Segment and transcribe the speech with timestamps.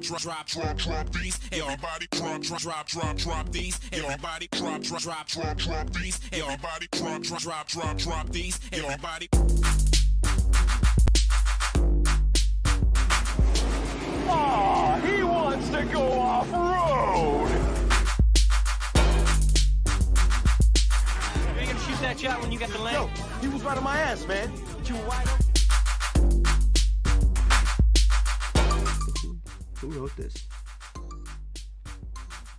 [0.00, 1.38] drop, drop, drop, drop, drop these.
[1.52, 3.80] Everybody drop, drop, drop, drop, drop these.
[3.92, 6.20] Everybody drop, drop, drop, drop, drop these.
[6.32, 8.60] Everybody drop, drop, drop, drop, drop these.
[8.72, 9.28] Everybody.
[14.30, 17.48] Ah, he wants to go off road.
[21.54, 23.08] You ain't gonna shoot that shot when you get the Yo, lane.
[23.40, 24.52] he was right on my ass, man.
[24.84, 25.47] You wide open.
[29.80, 30.34] Who wrote this?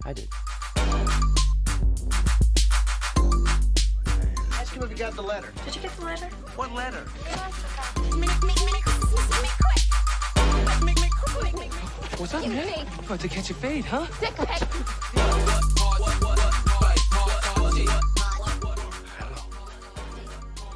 [0.05, 0.29] I did.
[4.53, 5.51] Ask him if he got the letter.
[5.65, 6.27] Did you get the letter?
[6.55, 7.03] What letter?
[12.17, 12.87] What's up, man?
[12.99, 14.05] About to catch a fade, huh?
[19.17, 19.41] Hello.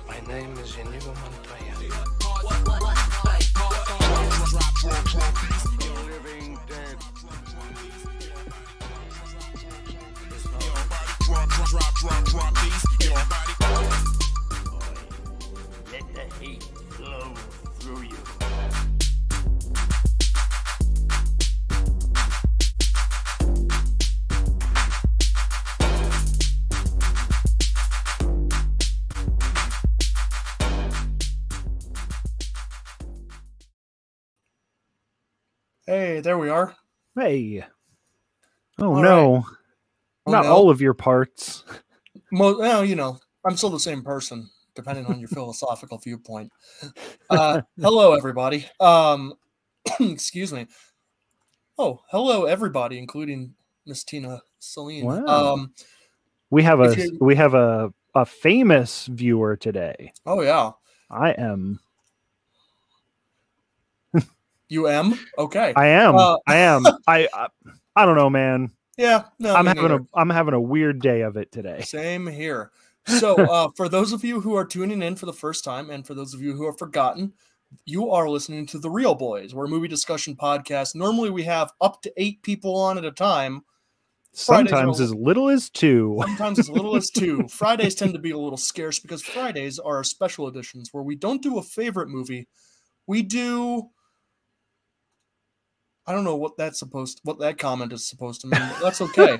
[0.05, 1.73] My name is Inigo Montoya.
[4.83, 5.72] Living
[11.73, 12.85] Drop, drop, drop, drop, drop these.
[13.09, 13.53] Everybody.
[15.91, 17.33] Let the hate flow
[17.79, 18.17] through you.
[35.87, 36.75] Hey, there we are.
[37.15, 37.65] Hey.
[38.77, 39.45] Oh All no.
[39.47, 39.57] Oh,
[40.25, 40.53] Not no.
[40.53, 41.63] all of your parts.
[42.31, 46.51] Mo- well, you know, I'm still the same person, depending on your philosophical viewpoint.
[47.29, 48.65] Uh, hello, everybody.
[48.79, 49.33] Um,
[49.99, 50.67] excuse me.
[51.77, 55.05] Oh, hello, everybody, including Miss Tina Celine.
[55.05, 55.53] Wow.
[55.53, 55.73] Um,
[56.49, 60.13] We have a you- we have a a famous viewer today.
[60.25, 60.71] oh yeah,
[61.09, 61.79] I am.
[64.69, 65.73] you am okay.
[65.75, 66.15] I am.
[66.15, 66.85] Uh, I am.
[67.07, 67.47] I, I
[67.95, 68.71] I don't know, man.
[68.97, 69.95] Yeah, no, I'm having neither.
[69.95, 71.81] a I'm having a weird day of it today.
[71.81, 72.71] Same here.
[73.05, 76.07] So, uh, for those of you who are tuning in for the first time, and
[76.07, 77.33] for those of you who have forgotten,
[77.85, 79.53] you are listening to The Reel Boys.
[79.53, 80.95] We're a movie discussion podcast.
[80.95, 83.63] Normally, we have up to eight people on at a time.
[84.33, 86.17] Fridays Sometimes as little as two.
[86.21, 87.47] Sometimes as little as two.
[87.49, 91.15] Fridays tend to be a little scarce because Fridays are our special editions where we
[91.15, 92.47] don't do a favorite movie.
[93.05, 93.89] We do.
[96.05, 99.01] I don't know what that's supposed what that comment is supposed to mean, but that's
[99.01, 99.39] okay.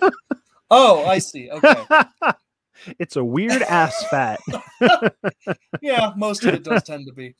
[0.71, 1.49] oh, I see.
[1.49, 1.83] Okay.
[2.99, 4.39] it's a weird ass fat.
[5.81, 7.35] yeah, most of it does tend to be.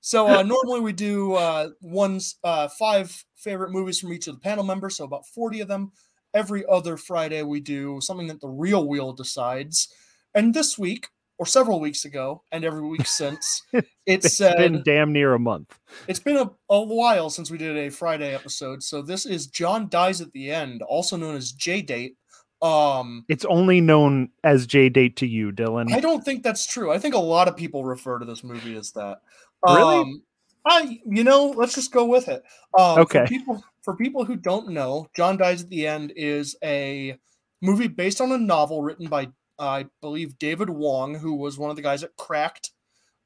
[0.00, 4.40] So uh, normally we do uh, one's uh, five favorite movies from each of the
[4.40, 5.92] panel members, so about forty of them.
[6.34, 9.92] Every other Friday we do something that the Reel Wheel decides,
[10.34, 14.82] and this week or several weeks ago, and every week since, it It's said been
[14.84, 15.78] damn near a month.
[16.06, 18.82] it's been a, a while since we did a Friday episode.
[18.82, 22.16] So this is John dies at the end, also known as J Date.
[22.60, 25.92] Um, It's only known as J date to you, Dylan.
[25.92, 26.90] I don't think that's true.
[26.90, 29.18] I think a lot of people refer to this movie as that.
[29.64, 29.98] Really?
[29.98, 30.22] Um,
[30.66, 32.42] I, you know, let's just go with it.
[32.76, 33.20] Um, Okay.
[33.20, 37.16] For people, for people who don't know, John Dies at the End is a
[37.62, 41.76] movie based on a novel written by, I believe, David Wong, who was one of
[41.76, 42.72] the guys at Cracked.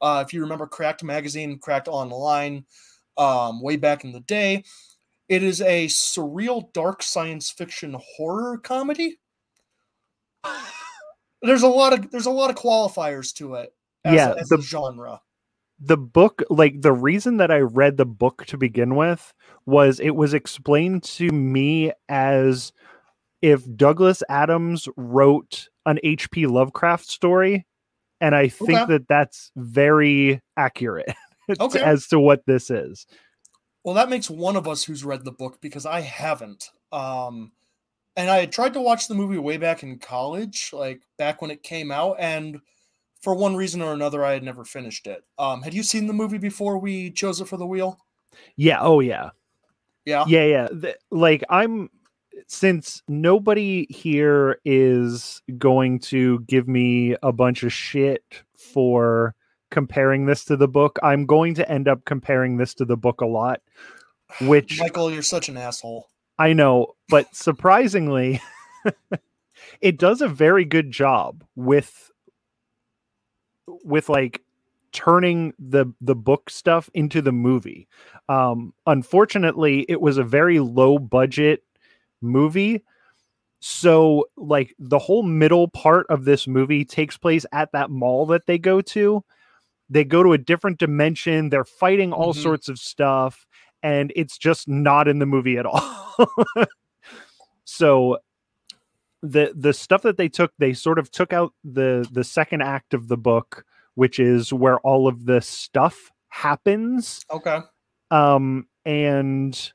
[0.00, 2.64] Uh, if you remember Cracked magazine, Cracked online,
[3.16, 4.64] um, way back in the day.
[5.28, 9.18] It is a surreal, dark science fiction horror comedy.
[11.42, 13.74] There's a lot of there's a lot of qualifiers to it.
[14.04, 15.20] As Yeah, as the- a genre.
[15.80, 19.32] the book like the reason that i read the book to begin with
[19.66, 22.72] was it was explained to me as
[23.42, 27.66] if douglas adams wrote an hp lovecraft story
[28.20, 28.84] and i think Okay.
[28.94, 31.14] that that's very accurate
[31.60, 31.80] Okay.
[31.80, 33.06] as to what this is
[33.84, 36.70] Well, that makes one of us who's read the book because I haven't.
[36.92, 37.50] Um,
[38.16, 41.50] and I had tried to watch the movie way back in college, like back when
[41.50, 42.60] it came out, and
[43.22, 45.24] for one reason or another, I had never finished it.
[45.36, 47.98] Um, had you seen the movie before we chose it for the wheel?
[48.56, 49.30] yeah oh yeah
[50.04, 50.24] Yeah.
[50.28, 51.90] yeah yeah Th- like i'm
[52.46, 59.34] since nobody here is going to give me a bunch of shit for
[59.70, 63.20] comparing this to the book i'm going to end up comparing this to the book
[63.20, 63.60] a lot
[64.40, 66.08] which Michael, you're such an asshole.
[66.38, 68.40] i know but surprisingly
[69.80, 72.10] it does a very good job with
[73.84, 74.42] with like
[74.92, 77.88] turning the the book stuff into the movie
[78.28, 81.62] um unfortunately it was a very low budget
[82.22, 82.82] movie
[83.60, 88.46] so like the whole middle part of this movie takes place at that mall that
[88.46, 89.22] they go to
[89.90, 92.42] they go to a different dimension they're fighting all Mhm.
[92.42, 93.46] sorts of stuff
[93.82, 96.14] and it's just not in the movie at all.
[97.64, 98.18] so
[99.22, 102.92] the the stuff that they took, they sort of took out the the second act
[102.94, 103.64] of the book,
[103.94, 107.58] which is where all of the stuff happens Okay.
[108.10, 109.72] um and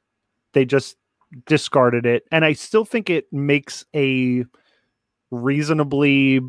[0.53, 0.96] they just
[1.45, 4.45] discarded it and i still think it makes a
[5.31, 6.39] reasonably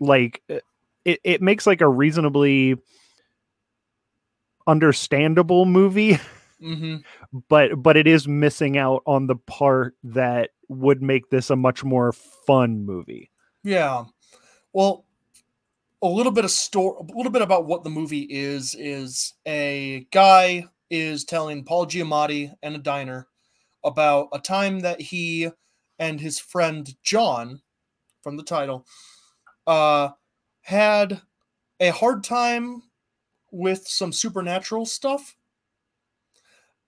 [0.00, 2.76] like it, it makes like a reasonably
[4.66, 6.18] understandable movie.
[6.60, 6.96] Hmm
[7.48, 11.84] but but it is missing out on the part that would make this a much
[11.84, 13.30] more fun movie.
[13.64, 14.04] Yeah.
[14.72, 15.04] Well,
[16.02, 20.06] a little bit of story, a little bit about what the movie is is a
[20.10, 23.26] guy is telling Paul Giamatti and a diner
[23.84, 25.50] about a time that he
[25.98, 27.62] and his friend John
[28.22, 28.86] from the title
[29.66, 30.10] uh
[30.62, 31.22] had
[31.80, 32.82] a hard time
[33.50, 35.36] with some supernatural stuff.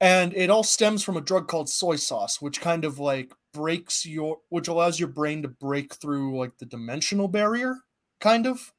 [0.01, 4.07] And it all stems from a drug called soy sauce which kind of like breaks
[4.07, 7.77] your which allows your brain to break through like the dimensional barrier
[8.21, 8.73] kind of.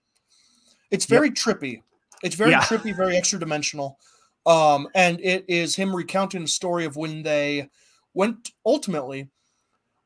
[0.89, 1.83] It's very trippy.
[2.23, 2.61] It's very Yeah.
[2.61, 3.99] trippy very extra dimensional
[4.45, 7.69] um and it is him recounting the story of when they
[8.13, 9.29] went ultimately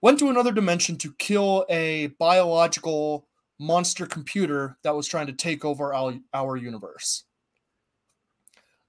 [0.01, 3.25] went to another dimension to kill a biological
[3.59, 7.23] monster computer that was trying to take over our, our universe.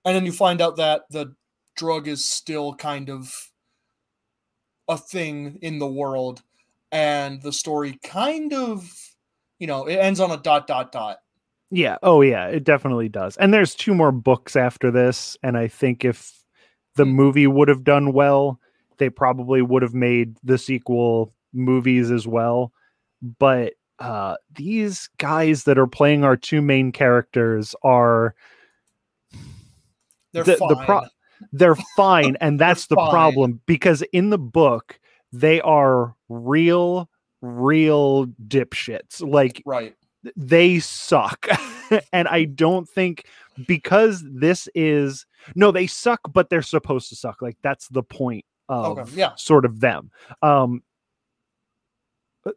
[0.05, 1.35] And then you find out that the
[1.77, 3.35] drug is still kind of
[4.89, 6.43] a thing in the world.
[6.93, 8.89] And the story kind of
[9.59, 11.19] you know it ends on a dot dot dot
[11.71, 11.97] Yeah.
[12.03, 12.47] Oh, yeah.
[12.49, 13.37] It definitely does.
[13.39, 15.37] And there's two more books after this.
[15.43, 16.43] And I think if
[16.95, 17.11] the Hmm.
[17.13, 18.61] movie would have done well,
[18.99, 22.73] they probably would have made the sequel movies as well.
[23.39, 28.35] But uh, these guys that are playing our two main characters are
[30.33, 31.07] they're The- fine the pro-
[31.53, 33.11] they're fine, and that's the fine.
[33.11, 34.99] problem because in the book
[35.33, 37.09] they are real,
[37.43, 39.21] real dipshits.
[39.27, 39.95] Like right
[40.35, 41.47] they suck.
[42.13, 43.27] and I don't think
[43.67, 47.41] because this is no, they suck, but they're supposed to suck.
[47.43, 49.35] Like that's the point of Okay, yeah.
[49.37, 50.11] sort of them.
[50.43, 50.83] Um
[52.45, 52.53] uh,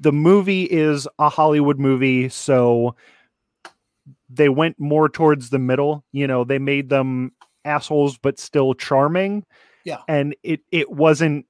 [0.00, 2.96] the movie is a Hollywood movie, so
[4.28, 6.04] they went more towards the middle.
[6.12, 7.32] You know, they made them
[7.64, 9.44] assholes but still charming.
[9.84, 9.98] Yeah.
[10.08, 11.46] And it it wasn't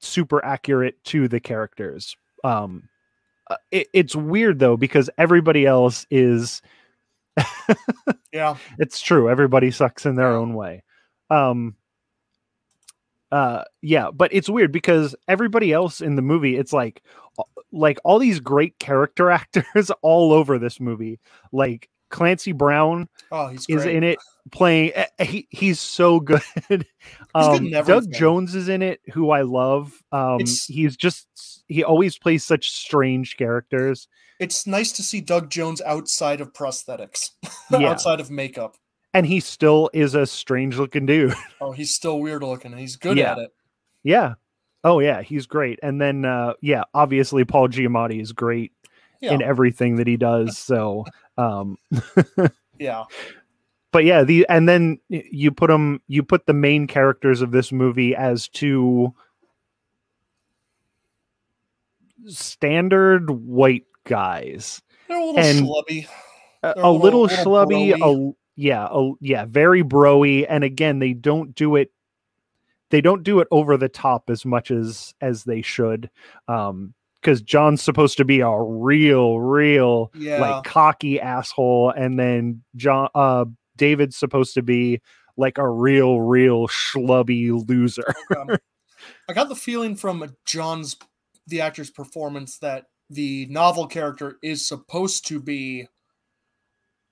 [0.00, 2.16] super accurate to the characters.
[2.44, 2.89] Um
[3.70, 6.62] it, it's weird though because everybody else is
[8.32, 8.56] yeah.
[8.78, 10.82] It's true everybody sucks in their own way.
[11.30, 11.76] Um
[13.32, 17.00] uh yeah but it's weird because everybody else in the movie it's like
[17.70, 21.20] like all these great character actors all over this movie.
[21.52, 24.18] Like clancy brown oh he's is in it
[24.52, 26.42] playing eh, he, he's so good
[27.34, 31.26] um in doug jones is in it who i love um It's- he's just
[31.68, 34.08] he always plays such strange characters
[34.40, 37.30] it's nice to see doug jones outside of prosthetics
[37.70, 37.90] Yeah.
[37.90, 38.76] outside of makeup
[39.14, 43.16] and he still is a strange looking dude oh he's still weird looking he's good
[43.16, 43.32] Yeah.
[43.32, 43.50] at it
[44.02, 44.34] Yeah.
[44.82, 45.78] Oh yeah, he's great.
[45.82, 48.72] And then uh yeah, obviously Paul Giamatti is great
[49.20, 50.56] yeah in everything that he does.
[50.56, 51.04] So
[51.40, 51.76] um
[52.78, 53.04] yeah
[53.92, 57.72] but yeah, the and then you put them you put the main characters of this
[57.72, 59.12] movie as two
[62.26, 64.82] standard white guys.
[65.08, 66.06] they're a little And- schlubby
[66.62, 68.30] A, a little, little- little schlubby, broy.
[68.30, 71.90] a, yeah, a, yeah, very broy and again, they don't do it
[72.90, 76.10] they don't do it over the top as much as as they should.
[76.48, 82.62] Um because John's supposed to be a real, real yeah like cocky asshole, and then
[82.76, 83.44] John uh
[83.76, 85.00] David's supposed to be
[85.36, 88.14] like a real, real schlubby loser.
[88.36, 88.56] Um,
[89.28, 90.96] I got the feeling from John's
[91.46, 95.88] the actor's performance that the novel character is supposed to be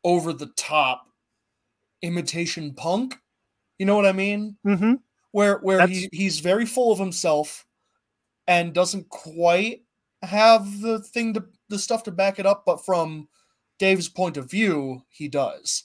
[0.05, 1.07] over the top
[2.03, 3.17] imitation punk.
[3.79, 4.57] You know what I mean?
[4.65, 4.95] mm-hmm.
[5.33, 7.67] Where where he, he's very full of himself
[8.47, 9.83] and doesn't quite
[10.23, 13.29] have the thing to the stuff to back it up, but from
[13.79, 15.85] Dave's point of view, he does.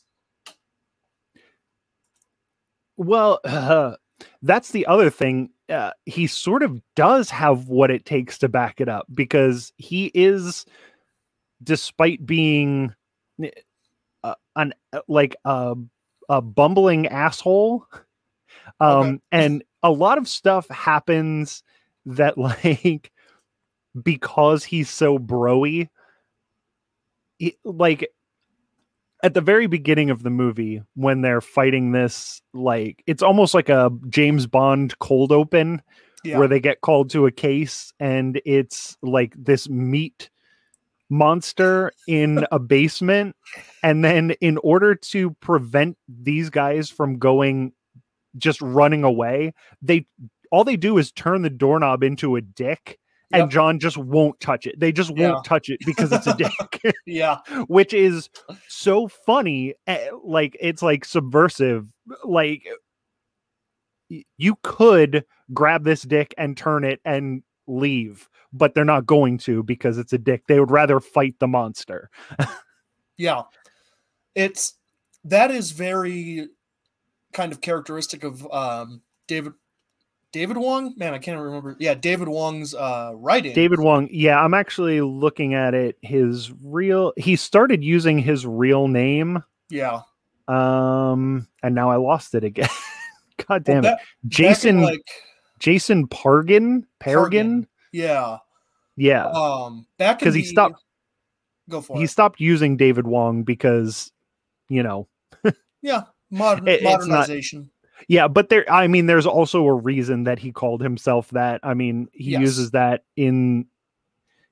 [2.97, 3.95] Well, uh,
[4.41, 5.49] that's the other thing.
[5.69, 10.11] Uh, he sort of does have what it takes to back it up because he
[10.13, 10.65] is,
[11.63, 12.93] despite being
[14.23, 15.75] uh, an uh, like a
[16.29, 17.87] a bumbling asshole,
[18.79, 19.19] um, Okay.
[19.31, 21.63] and a lot of stuff happens
[22.05, 23.11] that like
[24.01, 25.87] because he's so broy,
[27.37, 28.09] he- like
[29.23, 33.69] at the very beginning of the movie when they're fighting this like it's almost like
[33.69, 35.81] a James Bond cold open
[36.25, 36.37] Yeah.
[36.39, 40.29] where they get called to a case and it's like this meat
[41.09, 43.35] monster in a basement
[43.81, 47.71] and then in order to prevent these guys from going
[48.37, 50.05] just running away they
[50.51, 52.99] all they do is turn the doorknob into a dick
[53.31, 53.49] and Yep.
[53.49, 54.79] John just won't touch it.
[54.79, 55.41] They just won't Yeah.
[55.45, 56.35] touch it because it's a
[56.83, 57.37] dick yeah.
[57.67, 58.29] which is
[58.67, 61.87] so funny eh, like it's like subversive
[62.23, 62.67] like
[64.37, 69.63] you could grab this dick and turn it and leave but they're not going to
[69.63, 72.09] because it's a dick they would rather fight the monster
[73.17, 73.43] Yeah.
[74.35, 74.73] It's
[75.25, 76.49] that is very
[77.33, 79.53] kind of characteristic of um David
[80.33, 80.93] David Wong?
[80.97, 81.77] Man, I can't remember.
[81.79, 83.53] Yeah, David Wong's uh writing.
[83.53, 88.87] david wong yeah i'm actually looking at it his real he started using his real
[88.87, 90.01] name Yeah.
[90.47, 92.67] um and now i lost it again
[93.47, 95.01] god damn Well, it ba- in, jason like
[95.59, 98.39] jason pargin pargin yeah.
[98.97, 100.83] yeah Um back in 'Cause he the- stopped-
[101.69, 102.09] Go for he it.
[102.09, 104.11] stopped using David Wong because,
[104.67, 105.07] you know,
[105.81, 106.03] Yeah.
[106.29, 107.69] Modern, It- modernization.
[108.07, 111.59] Yeah, but there, I mean, there's also a reason that he called himself that.
[111.63, 112.41] I mean, he Yes.
[112.41, 113.65] uses that in,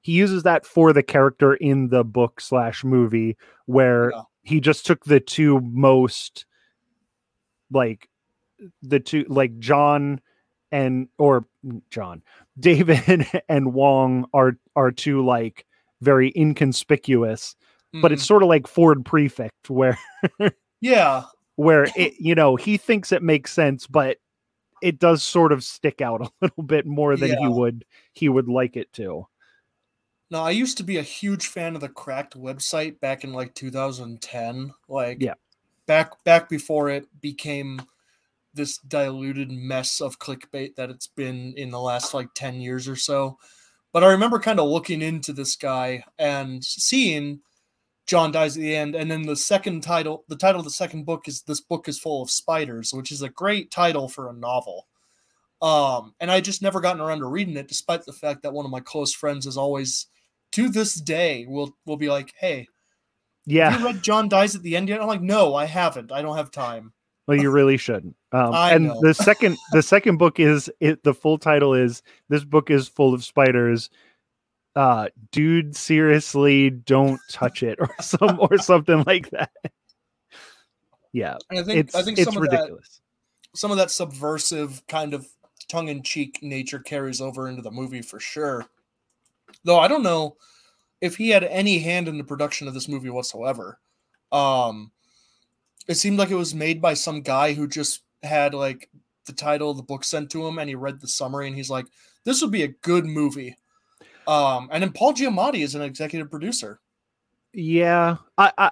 [0.02, 4.22] he uses that for the character in the book slash movie where Yeah.
[4.44, 6.46] he just took the two most,
[7.72, 8.10] like,
[8.82, 10.22] the two, like John
[10.72, 11.46] and, or
[11.90, 12.24] John,
[12.60, 15.66] David and Wong are, are two, like,
[16.02, 17.56] very inconspicuous
[18.02, 18.28] but it's Mhm.
[18.28, 19.98] sort of like Ford Prefect, where
[20.80, 21.24] yeah.
[21.62, 24.18] Where it you know he thinks it makes sense, but
[24.82, 28.48] it does sort of stick out a little bit more than he would he would
[28.48, 29.28] like it to.
[30.32, 33.54] Now, I used to be a huge fan of the Cracked website back in like
[33.54, 34.74] 2010.
[34.88, 35.34] Like, Yeah.
[35.86, 37.82] back back before it became
[38.54, 42.96] this diluted mess of clickbait that it's been in the last like 10 years or
[42.96, 43.38] so.
[43.92, 47.42] But I remember kind of looking into this guy and seeing
[48.12, 51.06] John dies at the end, and then the second title, the title of the second
[51.06, 54.34] book is "This Book Is Full of Spiders," which is a great title for a
[54.34, 54.88] novel.
[55.62, 58.66] Um, and I just never gotten around to reading it, despite the fact that one
[58.66, 60.08] of my close friends is always,
[60.52, 62.68] to this day, will will be like, "Hey, have
[63.46, 66.12] Yeah, you read John dies at the end yet?" I'm like, "No, I haven't.
[66.12, 66.92] I don't have time."
[67.28, 68.18] well, you really shouldn't.
[68.34, 69.00] Um, and know.
[69.00, 71.02] the second the second book is it.
[71.06, 73.90] The full title is "This book is full of spiders."
[74.76, 79.52] Uh, dude, seriously, don't touch it, or some or something like that.
[81.14, 83.02] Yeah, And I think it's I think it's some of that ridiculous.
[83.54, 85.28] some of that subversive kind of
[85.68, 88.66] tongue in cheek nature carries over into the movie for sure.
[89.66, 90.38] Though I don't know
[91.02, 93.80] if he had any hand in the production of this movie whatsoever.
[94.32, 94.92] Um,
[95.88, 98.90] it seemed like it was made by some guy who just had like
[99.26, 101.70] the title of the book sent to him and he read the summary and he's
[101.70, 101.88] like,
[102.24, 103.58] this would be a good movie.
[104.28, 106.80] Um, and then Paul Giamatti is an executive producer.
[107.54, 108.72] Yeah, I, I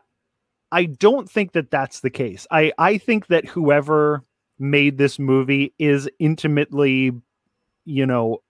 [0.72, 2.46] I don't think that that's the case.
[2.52, 4.24] I I think that whoever
[4.60, 7.12] made this movie is intimately,
[7.86, 8.42] you know,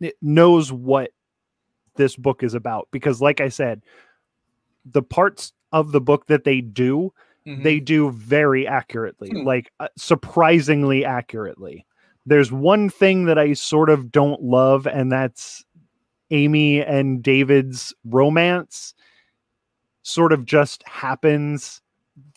[0.00, 1.10] it knows what
[1.96, 3.82] this book is about because like I said,
[4.84, 7.12] the parts of the book that they do,
[7.46, 7.62] Mhm.
[7.62, 9.46] they do very accurately, Hmm.
[9.46, 11.84] like uh, surprisingly accurately.
[12.24, 15.64] There's one thing that I sort of don't love and that's
[16.32, 18.94] Amy and David's romance
[20.02, 21.80] sort of just happens.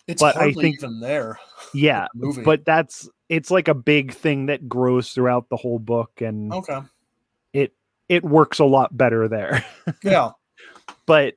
[0.07, 1.39] it's but I think- even there.
[1.73, 2.43] Yeah, movie.
[2.43, 6.79] but that's it's like a big thing that grows throughout the whole book and Okay.
[7.53, 7.73] it
[8.07, 9.65] it works a lot better there.
[10.03, 10.31] Yeah.
[11.07, 11.35] but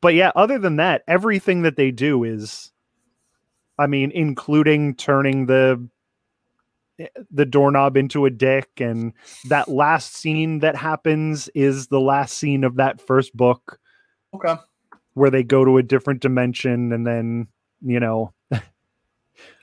[0.00, 2.72] but yeah, other than that, everything that they do is
[3.78, 5.88] I mean, including turning the
[7.30, 9.12] the doorknob into a dick and
[9.48, 13.78] that last scene that happens is the last scene of that first book
[14.34, 14.54] Okay.
[15.14, 17.46] where they go to a different dimension and then
[17.80, 18.60] you know the,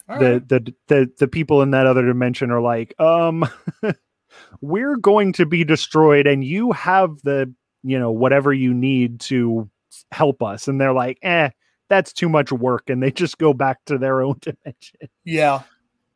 [0.07, 0.47] right.
[0.49, 3.43] the the the people in that other dimension are like um
[4.61, 9.69] we're going to be destroyed and you have the you know whatever you need to
[10.11, 11.49] help us and they're like eh
[11.89, 15.61] that's too much work and they just go back to their own dimension Yeah.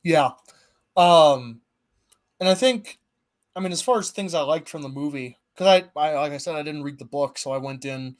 [0.03, 0.31] Yeah.
[0.99, 1.61] Um
[2.39, 2.99] and I think
[3.55, 6.33] I mean as far as things I liked from the movie cuz I, I like
[6.33, 8.17] I said I didn't read the book so I went in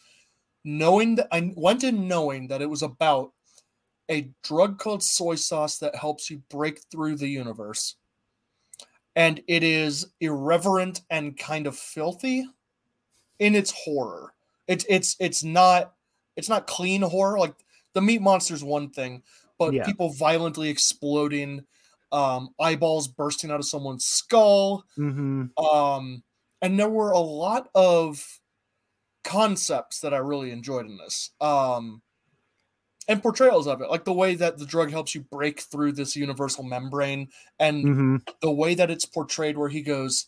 [0.65, 3.33] knowing that I went in knowing that it was about
[4.09, 7.97] a drug called soy sauce that helps you break through the universe.
[9.15, 12.47] And it is irreverent and kind of filthy
[13.39, 14.33] in its horror.
[14.67, 15.93] It's it's it's not
[16.35, 17.55] it's not clean horror like
[17.93, 19.23] the meat monster's one thing,
[19.57, 19.83] but Yeah.
[19.83, 21.65] people violently exploding,
[22.11, 26.23] um, eyeballs bursting out of someone's skull, hmm um,
[26.61, 28.39] and there were a lot of
[29.23, 31.31] concepts that I really enjoyed in this.
[31.41, 32.01] Um,
[33.07, 36.15] and portrayals of it, like the way that the drug helps you break through this
[36.15, 40.27] universal membrane, and hmm the way that it's portrayed, where he goes,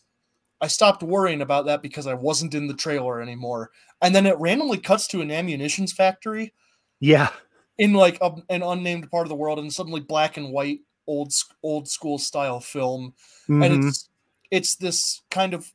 [0.60, 3.70] I stopped worrying about that because I wasn't in the trailer anymore.
[4.02, 6.54] And then it randomly cuts to an ammunitions factory
[7.00, 7.32] Yeah.
[7.78, 11.32] in like a, an unnamed part of the world, and suddenly black and white, old
[11.62, 13.14] old school style film,
[13.48, 13.88] and Mhm.
[13.88, 14.08] it's
[14.50, 15.72] it's this kind of.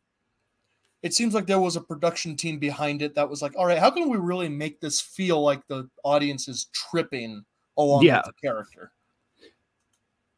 [1.04, 3.78] It seems like there was a production team behind it that was like, all right,
[3.78, 7.46] how can we really make this feel like the audience is tripping
[7.78, 8.18] along Yeah.
[8.26, 8.92] with the character?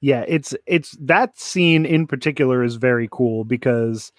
[0.01, 4.13] yeah it's it's that scene in particular is very cool because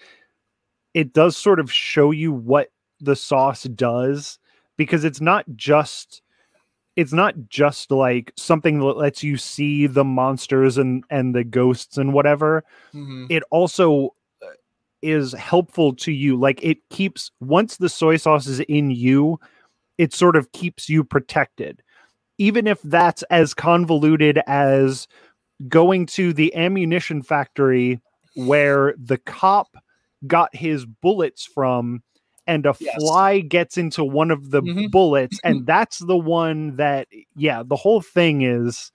[0.93, 4.37] it does sort of show you what the sauce does
[4.77, 6.21] because it's not just
[7.01, 11.97] it's not just like something that lets you see the monsters and and the ghosts
[11.97, 13.27] and whatever Mhm.
[13.29, 14.47] it also uh,
[15.01, 19.39] is helpful to you like it keeps once the soy sauce is in you
[19.97, 21.81] it sort of keeps you protected
[22.37, 25.07] even if that's as convoluted as
[25.67, 27.99] going to the ammunition factory
[28.47, 29.75] where the cop
[30.25, 32.01] got his bullets from
[32.51, 32.95] and a Yes.
[32.95, 34.91] fly gets into one of the Mhm.
[34.91, 38.91] bullets and that's the one that yeah the whole thing is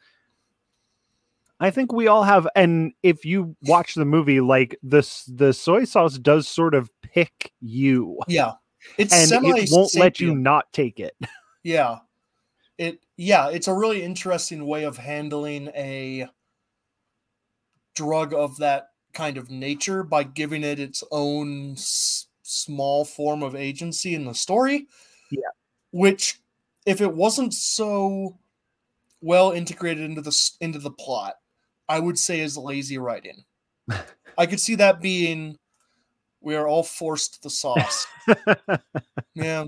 [1.58, 5.84] I think we all have and if you watch the movie like this the soy
[5.84, 8.52] sauce does sort of pick you Yeah,
[8.98, 11.14] it's and semi it won't let you not take it.
[11.64, 12.00] Yeah.
[12.78, 16.28] It yeah, it's a really interesting way of handling a
[17.94, 23.54] drug of that kind of nature by giving it its own s- small form of
[23.54, 24.86] agency in the story.
[25.30, 25.40] Yeah.
[25.90, 26.40] Which
[26.86, 28.38] if it wasn't so
[29.20, 31.34] well integrated into the into the plot,
[31.88, 33.44] I would say is lazy writing.
[34.38, 35.58] I could see that being
[36.40, 38.06] we are all forced the sauce.
[39.34, 39.66] yeah.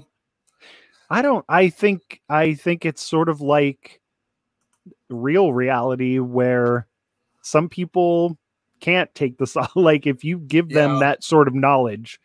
[1.10, 4.00] I don't I think I think it's sort of like
[5.08, 6.86] real reality where
[7.42, 8.38] some people
[8.80, 10.98] can't take the sauce like if you give them Yeah.
[11.00, 12.20] that sort of knowledge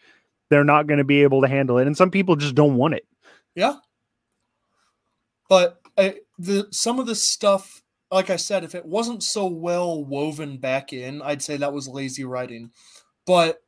[0.53, 2.93] they're not going to be able to handle it and some people just don't want
[2.93, 3.07] it.
[3.55, 3.77] Yeah.
[5.49, 10.05] But I, the some of the stuff, like I said, if it wasn't so well
[10.05, 12.69] woven back in, I'd say that was lazy writing.
[13.25, 13.63] But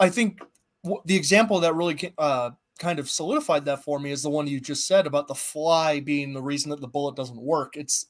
[0.00, 0.40] I think
[0.82, 4.46] w- the example that really uh, kind of solidified that for me is the one
[4.46, 7.76] you just said about the fly being the reason that the bullet doesn't work.
[7.76, 8.06] It's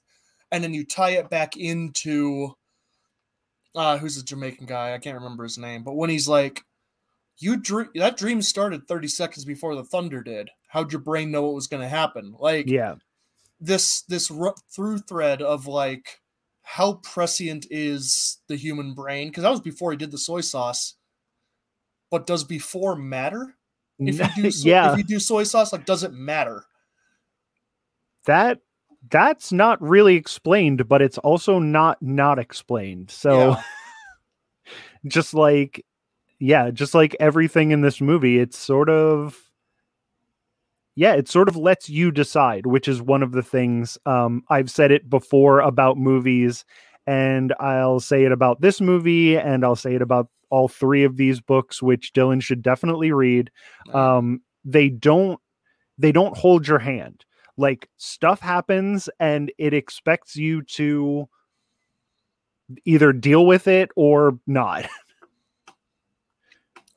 [0.52, 2.54] and then you tie it back into
[3.74, 4.94] uh, who's the Jamaican guy?
[4.94, 6.64] I can't remember his name, but when he's like,
[7.38, 10.50] "You dream that dream started 30 seconds before the thunder did.
[10.68, 12.96] How'd your brain know what was going to happen?" Like Yeah.
[13.60, 16.20] this this ru- through thread of like
[16.62, 20.94] how prescient is the human brain because that was before he did the soy sauce.
[22.10, 23.56] But does before matter?
[23.98, 24.92] If you do, so- yeah.
[24.92, 26.64] if you do soy sauce, like does it matter?
[28.26, 28.60] that
[29.10, 33.62] that's not really explained but it's also not not explained so Yeah.
[35.06, 35.84] just like
[36.38, 39.50] yeah just like everything in this movie it's sort of
[40.96, 44.70] yeah it sort of lets you decide which is one of the things um i've
[44.70, 46.64] said it before about movies
[47.06, 51.16] and i'll say it about this movie and i'll say it about all three of
[51.16, 53.50] these books which dylan should definitely read.
[53.92, 55.40] Um they don't
[55.98, 57.24] they don't hold your hand.
[57.56, 61.28] Like stuff happens and it expects you to
[62.84, 64.88] either deal with it or not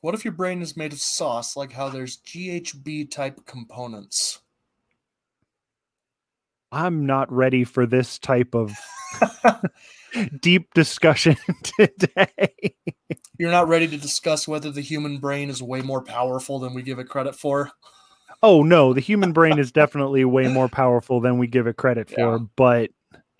[0.00, 4.40] What if your brain is made of sauce, like how there's GHB type components?
[6.72, 8.76] i'm not ready for this type of
[10.40, 11.36] deep discussion
[11.78, 12.74] today
[13.38, 16.82] You're not ready to discuss whether the human brain is way more powerful than we
[16.82, 17.70] give it credit for.
[18.42, 22.10] oh no the human brain is definitely way more powerful than we give it credit
[22.10, 22.90] for but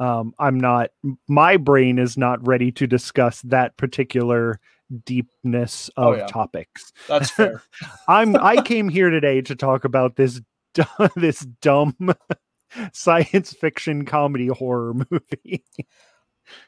[0.00, 0.90] um i'm not
[1.28, 4.58] my brain is not ready to discuss that particular
[5.05, 6.27] deepness Oh, of yeah.
[6.27, 7.62] topics That's fair.
[8.09, 10.40] I'm I came here today to talk about this
[11.16, 11.94] this dumb
[12.92, 15.64] science fiction comedy horror movie.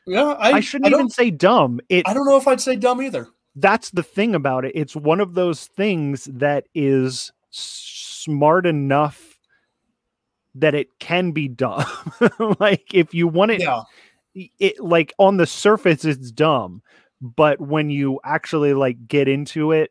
[0.07, 1.81] yeah, I, I, shouldn't I even say dumb.
[1.89, 3.29] It I don't know if I'd say dumb either.
[3.57, 4.73] that's the thing about it.
[4.75, 9.39] It's one of those things that is smart enough
[10.55, 11.85] that it can be dumb.
[12.61, 13.83] like if you want it Yeah,
[14.35, 16.83] it like on the surface it's dumb,
[17.21, 19.91] but when you actually like get into it,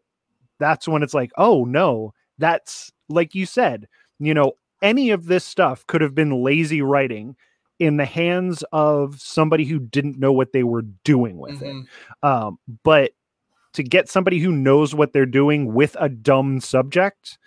[0.59, 3.87] that's when it's like, oh no, that's like you said,
[4.19, 7.35] you know, any of this stuff could have been lazy writing
[7.79, 11.83] in the hands of somebody who didn't know what they were doing with Mhm.
[11.83, 11.87] it.
[12.27, 13.11] Um, but
[13.73, 17.37] to get somebody who knows what they're doing with a dumb subject,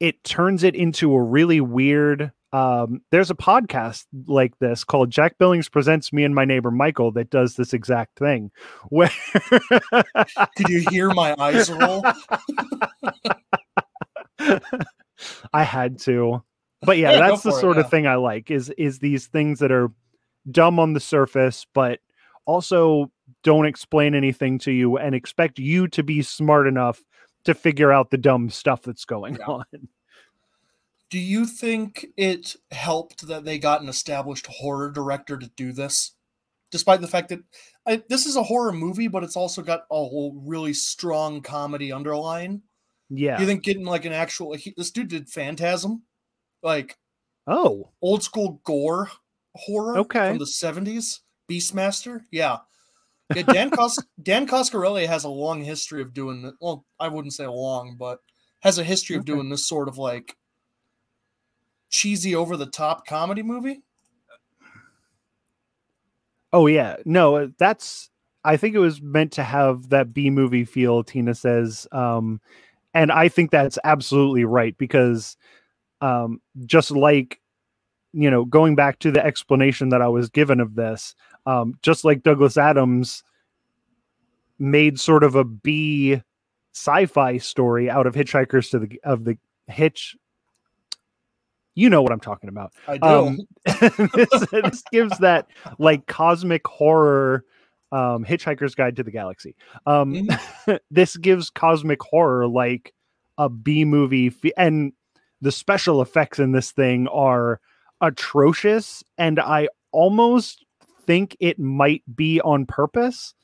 [0.00, 2.32] it turns it into a really weird.
[2.52, 7.10] Um, there's a podcast like this called Jack Billings Presents Me and My Neighbor Michael
[7.12, 8.50] that does this exact thing.
[8.90, 9.10] Where
[10.56, 12.04] Did you hear my eyes roll?
[15.52, 16.42] I had to.
[16.82, 17.84] But yeah, that's the it, sort yeah.
[17.84, 19.90] of thing I like is is these things that are
[20.50, 22.00] dumb on the surface, but
[22.44, 23.10] also
[23.44, 27.00] don't explain anything to you and expect you to be smart enough
[27.44, 29.46] to figure out the dumb stuff that's going Yeah.
[29.46, 29.64] on.
[31.12, 36.12] Do you think it helped that they got an established horror director to do this?
[36.70, 37.40] Despite the fact that
[37.86, 41.92] I, this is a horror movie, but it's also got a whole really strong comedy
[41.92, 42.62] underline.
[43.10, 43.38] Yeah.
[43.38, 46.04] You think getting like an actual he, this dude did Phantasm,
[46.62, 46.96] like
[47.46, 49.10] oh, old school gore
[49.54, 50.30] horror Okay.
[50.30, 52.22] from the seventies, Beastmaster.
[52.30, 52.60] Yeah,
[53.36, 53.42] yeah.
[53.42, 56.50] Dan Cos- Dan Coscarelli has a long history of doing.
[56.58, 58.20] Well, I wouldn't say long, but
[58.60, 59.32] has a history of Okay.
[59.34, 60.38] doing this sort of like
[61.92, 63.82] cheesy, over the top comedy movie.
[66.52, 68.10] Oh yeah, no, uh, that's.
[68.44, 71.04] I think it was meant to have that B movie feel.
[71.04, 72.40] Tina says, um,
[72.92, 75.36] and I think that's absolutely right because,
[76.00, 77.40] um, just like,
[78.12, 81.14] you know, going back to the explanation that I was given of this,
[81.46, 83.22] um, just like Douglas Adams
[84.58, 86.20] made sort of a B
[86.74, 90.16] sci-fi story out of Hitchhikers to the of the Hitch.
[91.74, 93.06] You know what I'm talking about I do.
[93.06, 93.38] um,
[94.14, 95.46] this, this gives that
[95.78, 97.44] like cosmic horror
[97.92, 99.54] um hitchhiker's guide to the galaxy
[99.86, 100.26] um
[100.90, 102.94] this gives cosmic horror like
[103.36, 104.94] a b movie fe- and
[105.42, 107.60] the special effects in this thing are
[108.00, 110.64] atrocious and i almost
[111.04, 113.34] think it might be on purpose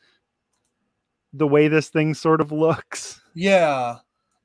[1.35, 3.99] the way this thing sort of looks yeah.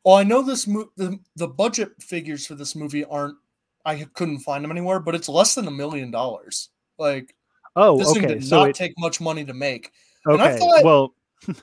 [0.06, 3.38] Well, I know this mo- the the budget figures for this movie aren't.
[3.86, 6.70] I couldn't find them anywhere, but it's less than a million dollars.
[6.98, 7.36] Like
[7.76, 9.92] oh this thing did so not it take much money to make.
[10.26, 11.16] and I okay thought- well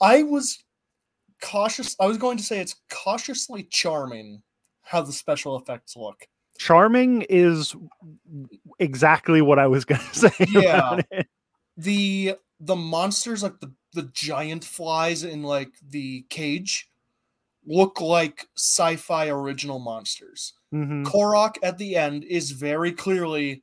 [0.00, 0.62] I was
[1.42, 1.96] cautious.
[2.00, 4.42] I was going to say it's cautiously charming
[4.82, 6.26] how the special effects look.
[6.58, 7.74] charming is
[8.78, 10.46] exactly what I was going to say.
[10.48, 11.00] Yeah.
[11.76, 16.88] The the monsters like the the giant flies in like the cage
[17.66, 20.52] look like sci-fi original monsters.
[20.72, 21.04] Mhm.
[21.04, 23.62] Korrok at the end is very clearly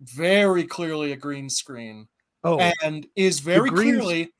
[0.00, 2.08] very clearly a green screen
[2.42, 4.32] Oh, and is very clearly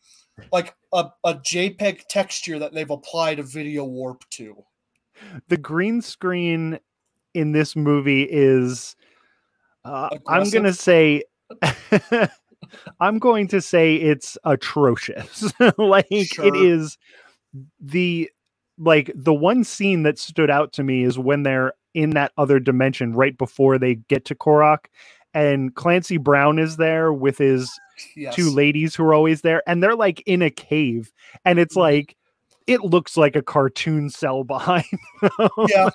[0.52, 4.62] like a, a JPEG texture that they've applied a video warp to.
[5.48, 6.78] the green screen
[7.34, 8.94] in this movie is.
[9.84, 11.22] Uh, I'm going to say.
[13.00, 15.52] I'm going to say it's atrocious.
[15.78, 16.56] like it Sure.
[16.56, 16.98] is
[17.80, 18.30] the
[18.78, 22.58] like the one scene that stood out to me is when they're in that other
[22.58, 24.86] dimension right before they get to Korrok
[25.32, 27.70] and Clancy Brown is there with his
[28.16, 28.34] Yes.
[28.34, 31.12] two ladies who are always there and they're like in a cave
[31.44, 31.80] and it's Mhm.
[31.80, 32.16] like
[32.66, 34.84] it looks like a cartoon cell behind
[35.22, 35.90] them, Yeah.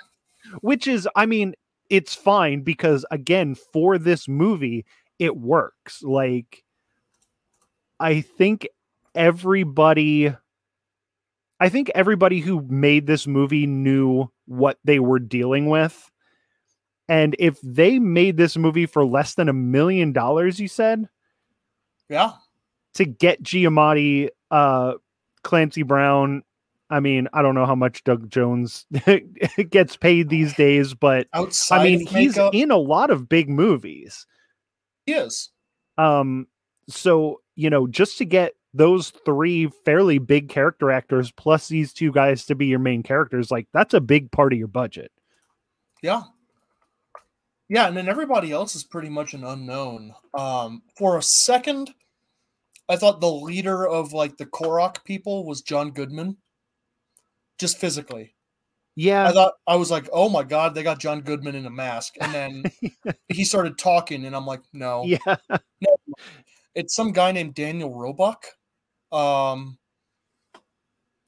[0.62, 1.56] which is i mean
[1.90, 4.86] it's fine because again for this movie
[5.20, 6.64] it works like
[8.00, 8.66] i think
[9.16, 10.34] everybody
[11.60, 16.10] i think everybody who made this movie knew what they were dealing with
[17.08, 21.08] and if they made this movie for less than a million dollars you said
[22.10, 22.32] Yeah.
[22.96, 24.94] to get Giamatti, uh,
[25.44, 26.44] Clancy Brown.
[26.92, 28.86] I mean, I don't know how much Doug Jones
[29.70, 33.48] gets paid these days, but Outside I mean, he's makeup, in a lot of big
[33.48, 34.26] movies.
[35.06, 35.52] he is.
[36.00, 36.48] Um,
[36.88, 42.12] so you know, just to get those three fairly big character actors plus these two
[42.12, 45.12] guys to be your main characters, like that's a big part of your budget.
[46.02, 46.24] Yeah.
[47.68, 50.14] Yeah, and then everybody else is pretty much an unknown.
[50.36, 51.94] Um, for a second,
[52.90, 56.38] I thought the leader of like the Korrok people was John Goodman.
[57.60, 58.36] Just physically.
[58.96, 61.70] Yeah, I thought I was like, oh my god, they got John Goodman in a
[61.70, 62.16] mask.
[62.20, 62.64] And then
[63.30, 65.06] he started talking, and I'm like, no.
[65.06, 65.38] yeah.
[66.76, 68.46] It's some guy named Daniel Roebuck.
[69.12, 69.78] Um,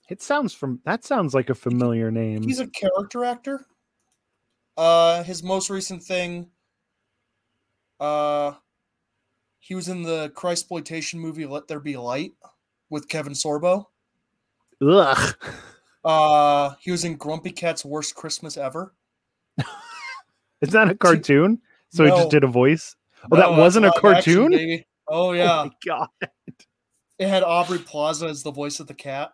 [0.09, 2.43] It sounds from that sounds like a familiar name.
[2.43, 3.65] he's a character actor.
[4.77, 6.49] Uh, his most recent thing.
[7.99, 8.53] Uh,
[9.59, 12.33] he was in the Christploitation movie "Let There Be Light"
[12.89, 13.85] with Kevin Sorbo.
[14.81, 15.35] Ugh.
[16.03, 18.93] Uh, he was in Grumpy Cat's Worst Christmas Ever.
[20.61, 22.95] It's not a cartoon, so he just did a voice.
[23.23, 24.83] Oh, No, that wasn't a live action, cartoon.
[25.07, 26.07] Oh yeah, Oh my god.
[27.21, 29.31] It had Aubrey Plaza as the voice of the cat.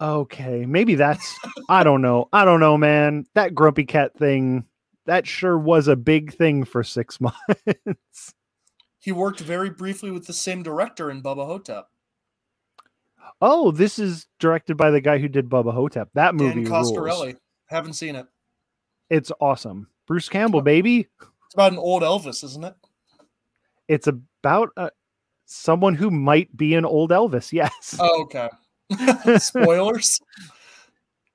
[0.00, 1.36] Okay, maybe that's.
[1.68, 2.28] I don't know.
[2.32, 3.26] I don't know, man.
[3.34, 4.64] That grumpy cat thing.
[5.06, 8.34] That sure was a big thing for six months.
[9.00, 11.88] He worked very briefly with the same director in Bubba Ho-Tep,
[13.40, 16.10] oh, this is directed by the guy who did Bubba Ho-Tep.
[16.14, 17.34] That movie Dan rules.
[17.66, 18.26] Haven't seen it.
[19.10, 19.88] It's awesome.
[20.06, 21.08] Bruce Campbell, baby.
[21.46, 22.74] It's about an old Elvis, isn't it?
[23.88, 24.90] It's about uh,
[25.50, 27.52] someone who might be an old Elvis.
[27.52, 27.96] Yes.
[27.98, 28.48] Oh, okay.
[29.38, 30.20] Spoilers.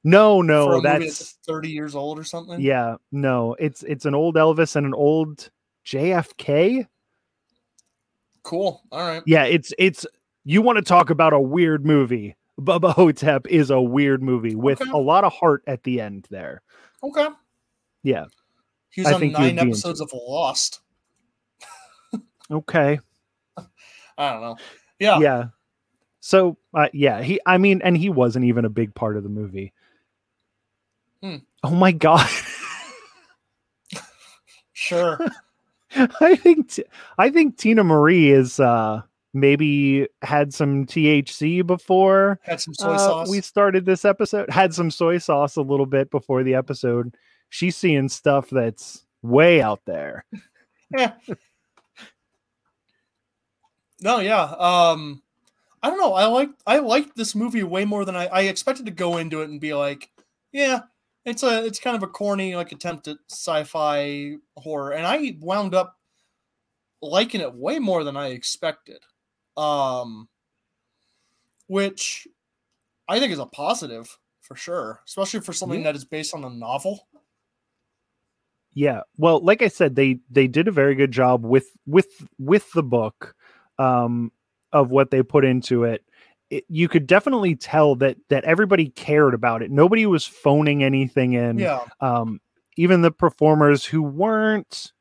[0.04, 2.60] no, no, that's thirty years old or something.
[2.62, 2.96] yeah.
[3.12, 5.50] No, it's it's an old Elvis and an old
[5.86, 6.88] JFK.
[8.44, 8.82] Cool.
[8.92, 9.24] All right.
[9.26, 10.06] Yeah, it's it's
[10.44, 12.36] you want to talk about a weird movie.
[12.60, 14.92] Bubba Ho-Tep is a weird movie with Okay.
[14.92, 16.62] a lot of heart at the end there.
[17.02, 17.28] Okay.
[18.04, 18.26] Yeah.
[18.90, 20.82] He was I on nine episodes of Lost.
[22.52, 23.00] Okay.
[24.18, 24.58] I don't know.
[25.00, 25.20] Yeah.
[25.20, 25.44] Yeah.
[26.20, 29.30] So uh, yeah, he I mean and he wasn't even a big part of the
[29.30, 29.74] movie.
[31.22, 31.38] Hmm.
[31.64, 32.30] Oh my god.
[34.76, 35.18] Sure.
[35.96, 36.84] I think T-
[37.18, 39.02] I think Tina Marie is uh
[39.34, 43.30] maybe had some THC before Had some soy uh, sauce.
[43.30, 44.50] we started this episode.
[44.50, 47.16] Had some soy sauce a little bit before the episode.
[47.50, 50.26] She's seeing stuff that's way out there.
[54.04, 54.44] No, yeah.
[54.60, 55.22] Um
[55.82, 56.14] I don't know.
[56.14, 59.42] I like I liked this movie way more than I, I expected to go into
[59.42, 60.12] it and be like,
[60.52, 60.82] yeah,
[61.26, 64.92] it's a it's kind of a corny like attempt at sci-fi horror.
[64.92, 65.98] And I wound up
[67.02, 69.00] liking it way more than I expected.
[69.58, 70.28] Um
[71.68, 72.28] which
[73.08, 75.86] I think is a positive for sure, especially for something Yeah.
[75.86, 77.08] that is based on a novel.
[78.74, 79.02] Yeah.
[79.18, 82.84] Well, like I said, they they did a very good job with with with the
[82.84, 83.36] book
[83.80, 84.32] um
[84.72, 86.04] of what they put into it.
[86.50, 86.66] it.
[86.68, 89.72] You could definitely tell that that everybody cared about it.
[89.72, 91.60] Nobody was phoning anything in.
[91.60, 91.86] Yeah.
[92.02, 92.40] Um
[92.76, 94.92] even the performers who weren't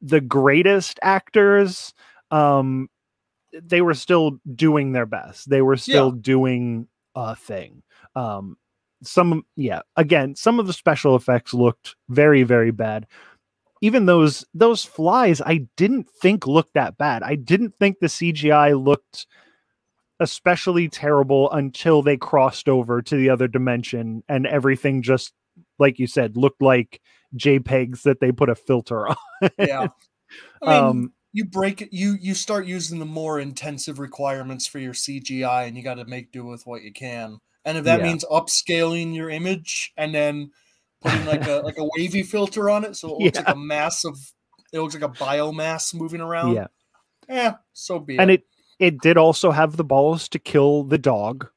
[0.00, 1.94] the greatest actors
[2.30, 2.88] um
[3.62, 5.48] they were still doing their best.
[5.48, 7.82] They were still doing a thing.
[8.16, 8.56] Um
[9.02, 13.06] some yeah again some of the special effects looked very very bad
[13.80, 18.82] even those those flies i didn't think looked that bad i didn't think the cgi
[18.82, 19.26] looked
[20.20, 25.32] especially terrible until they crossed over to the other dimension and everything just
[25.78, 27.00] like you said looked like
[27.36, 29.16] jpegs that they put a filter on
[29.58, 29.88] Yeah.
[30.62, 34.78] I mean, um you break it you you start using the more intensive requirements for
[34.78, 37.98] your cgi and you got to make do with what you can and if that
[37.98, 38.04] Yeah.
[38.06, 40.52] means upscaling your image and then
[41.04, 43.44] putting like a like a wavy filter on it so it looks Yeah.
[43.46, 44.18] like a mass of
[44.72, 46.54] it looks like a biomass moving around.
[46.54, 46.66] Yeah.
[47.28, 48.40] Yeah so be and it.
[48.40, 48.46] it
[48.94, 51.48] it did also have the balls to kill the dog.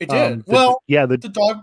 [0.00, 0.32] It did.
[0.32, 1.60] Um, the- well yeah the the dog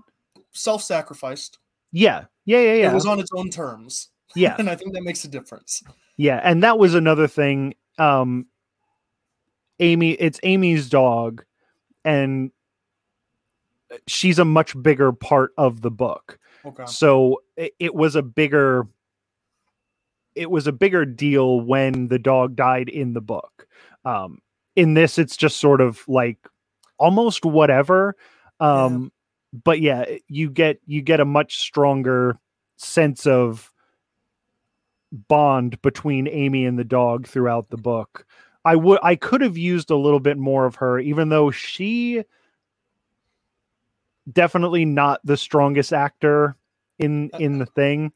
[0.52, 1.58] self-sacrificed.
[1.92, 2.26] Yeah.
[2.46, 2.92] Yeah yeah yeah.
[2.92, 4.10] it was on its own terms.
[4.36, 4.56] Yeah.
[4.60, 5.82] And i think that makes a difference.
[6.18, 7.76] Yeah, and that was another thing.
[7.98, 8.48] Um
[9.80, 11.44] Amy, it's Amy's dog,
[12.06, 12.52] and
[14.08, 16.40] she's a much bigger part of the book.
[16.66, 18.88] Okay So it, it was a bigger
[20.36, 23.68] it was a bigger deal when the dog died in the book.
[24.04, 24.40] Um
[24.76, 26.38] in this it's just sort of like
[26.98, 28.16] almost whatever.
[28.60, 29.12] Um
[29.64, 32.38] but yeah, you get you get a much stronger
[32.78, 33.72] sense of
[35.12, 38.26] bond between Amy and the dog throughout the book.
[38.66, 42.24] I would I could have used a little bit more of her even though she
[44.32, 46.56] definitely not the strongest actor
[47.00, 48.12] in in the thing.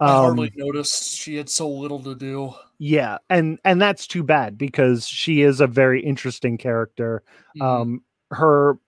[0.00, 4.22] i Um, hardly noticed she had so little to do yeah, and and that's too
[4.22, 7.22] bad because she is a very interesting character.
[7.56, 7.62] Mhm.
[7.64, 8.78] Um her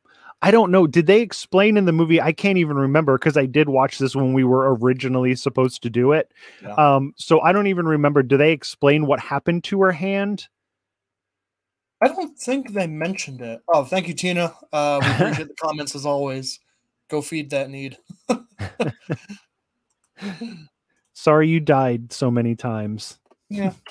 [0.43, 2.21] I don't know, did they explain in the movie?
[2.21, 5.91] I can't even remember because I did watch this when we were originally supposed to
[5.91, 6.33] do it.
[6.63, 6.75] Yeah.
[6.75, 10.49] Um so I don't even remember do they explain what happened to her hand?
[12.03, 13.63] I don't think they mentioned it.
[13.69, 14.55] Oh, thank you, Tina.
[14.71, 16.61] Uh, we appreciate the comments as always.
[17.09, 17.99] Go feed that need.
[21.13, 23.19] Sorry you died so many times.
[23.49, 23.73] Yeah.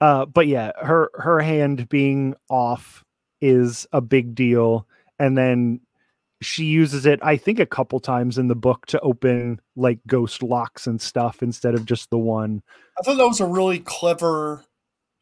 [0.00, 3.04] Uh, but yeah, her her hand being off
[3.40, 4.84] is a big deal,
[5.20, 5.80] and then
[6.40, 10.42] she uses it, I think, a couple times in the book to open like ghost
[10.42, 12.64] locks and stuff instead of just the one.
[12.98, 14.64] I thought that was a really clever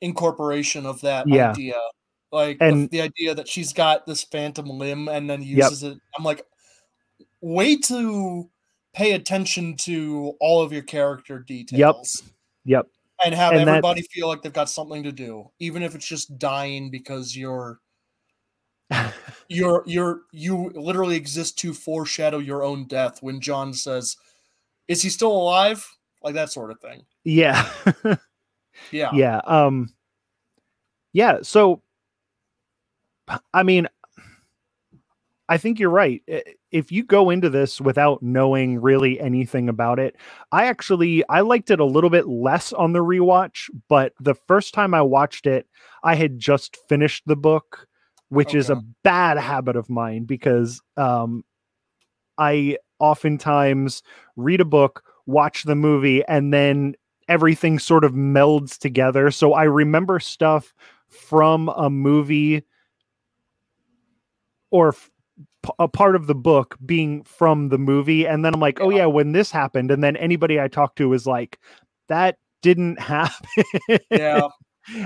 [0.01, 1.51] incorporation of that Yeah.
[1.51, 1.79] idea.
[2.33, 5.99] Like the- And- the, idea that she's got this phantom limb and then uses it.
[6.17, 6.47] I'm like,
[7.41, 8.49] way to
[8.93, 12.23] pay attention to all of your character details.
[12.65, 12.85] Yep.
[12.85, 12.87] Yep.
[13.25, 16.39] And have And everybody feel like they've got something to do, even if it's just
[16.39, 17.79] dying because you're
[19.49, 24.17] you're you're you literally exist to foreshadow your own death when John says,
[24.89, 25.87] Is he still alive?
[26.23, 27.05] Like that sort of thing.
[27.25, 27.69] Yeah.
[28.93, 29.11] Yeah.
[29.13, 29.41] yeah.
[29.45, 29.93] Um
[31.13, 31.83] Yeah, so
[33.55, 33.89] I mean
[35.51, 36.23] I think you're right.
[36.71, 40.15] If you go into this without knowing really anything about it,
[40.53, 44.75] I actually I liked it a little bit less on the rewatch, but the first
[44.75, 45.67] time I watched it,
[46.05, 47.89] I had just finished the book,
[48.29, 51.45] which is a bad habit of mine because um
[52.39, 54.05] I oftentimes
[54.37, 56.95] read a book, watch the movie, and then
[57.29, 59.33] everything sort of melds together.
[59.33, 60.73] So I remember stuff
[61.09, 62.63] from a movie
[64.71, 64.95] or
[65.79, 68.27] a part of the book being from the movie.
[68.27, 68.99] And then I'm like, oh, Yeah.
[68.99, 69.91] yeah, when this happened.
[69.91, 71.59] And then anybody I talk to is like,
[72.09, 73.35] that didn't happen.
[74.11, 74.49] Yeah.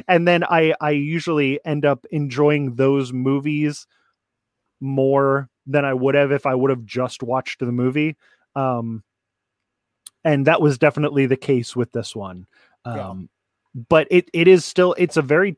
[0.08, 3.86] and then I I usually end up enjoying those movies
[4.80, 8.16] more than I would have if I would have just watched the movie.
[8.54, 9.02] Um
[10.24, 12.46] and that was definitely the case with this one.
[12.86, 13.08] Yeah.
[13.08, 13.28] Um
[13.88, 15.56] but it it is still it's a very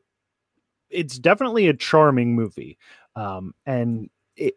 [0.89, 2.77] it's definitely a charming movie.
[3.17, 4.53] Um and it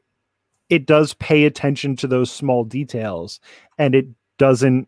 [0.68, 3.40] it does pay attention to those small details
[3.78, 4.06] and it
[4.38, 4.86] doesn't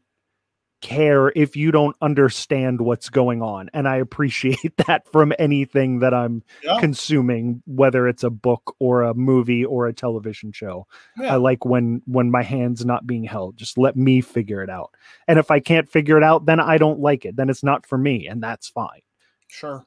[0.83, 6.13] care if you don't understand what's going on and i appreciate that from anything that
[6.13, 6.81] i'm Yeah.
[6.81, 11.35] consuming whether it's a book or a movie or a television show Yeah.
[11.35, 14.91] i like when when my hands not being held just let me figure it out
[15.29, 17.87] and if i can't figure it out then i don't like it then it's not
[17.87, 19.03] for me and that's fine
[19.47, 19.87] Sure.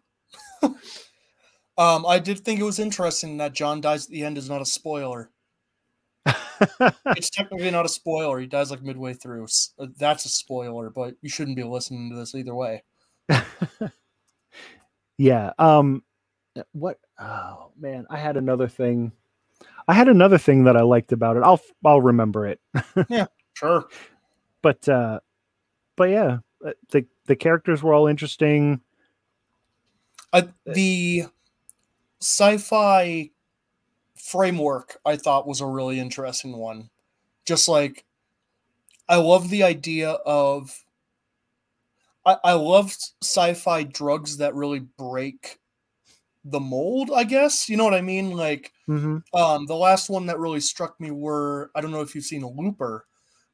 [1.77, 4.61] um, I did think it was interesting that John dies at the end is not
[4.61, 5.29] a spoiler.
[7.07, 8.39] It's technically not a spoiler.
[8.39, 9.47] He dies like midway through.
[9.77, 12.83] Uh, That's a spoiler, but you shouldn't be listening to this either way.
[15.17, 16.03] yeah um
[16.73, 19.11] what oh man i had another thing
[19.87, 22.59] i had another thing that i liked about it i'll i'll remember it
[23.09, 23.87] yeah, Sure.
[24.61, 25.19] but uh
[25.95, 28.81] but yeah uh, the the characters were all interesting
[30.33, 31.25] I, the
[32.25, 33.29] sci-fi
[34.15, 36.89] framework I thought was a really interesting one.
[37.45, 38.03] Just like
[39.07, 40.83] I love the idea of
[42.25, 45.59] I, I love sci-fi drugs that really break
[46.43, 47.69] the mold, I guess.
[47.69, 48.31] You know what I mean?
[48.31, 49.17] Like mm-hmm.
[49.39, 52.43] um the last one that really struck me were I don't know if you've seen
[52.43, 53.05] a Looper,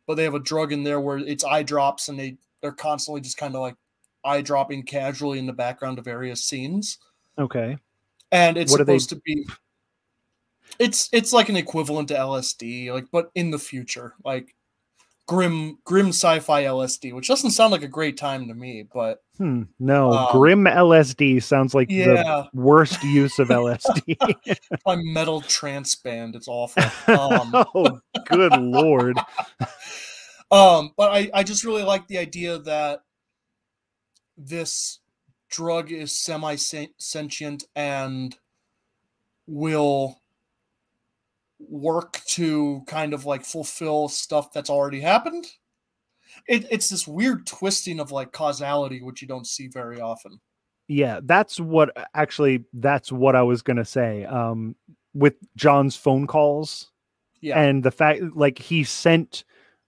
[0.08, 3.20] but they have a drug in there where it's eye drops and they they're constantly
[3.20, 3.76] just kind of like
[4.24, 7.00] eye dropping casually in the background of various scenes
[7.40, 7.76] okay
[8.32, 9.46] and it's What are they- supposed to be
[10.80, 14.56] it's it's like an equivalent to LSD like but in the future like
[15.28, 19.64] grim grim sci-fi LSD which doesn't sound like a great time to me but hmm.
[19.80, 26.36] No Um, grim lsd sounds like the worst use of lsd my metal trance band
[26.36, 26.84] it's awful.
[27.14, 29.18] Um oh good lord.
[30.52, 33.04] Um, but I, I just really like the idea that
[34.38, 35.00] this
[35.52, 38.36] drug is semi sentient and
[39.48, 40.20] will
[41.60, 45.46] work to kind of like fulfill stuff that's already happened.
[46.48, 50.40] It, it's this weird twisting of like causality, which you don't see very often.
[50.88, 54.76] yeah that's what actually that's what i was gonna say um
[55.14, 56.92] with john's phone calls
[57.42, 57.62] Yeah.
[57.62, 59.44] and the fact like he sent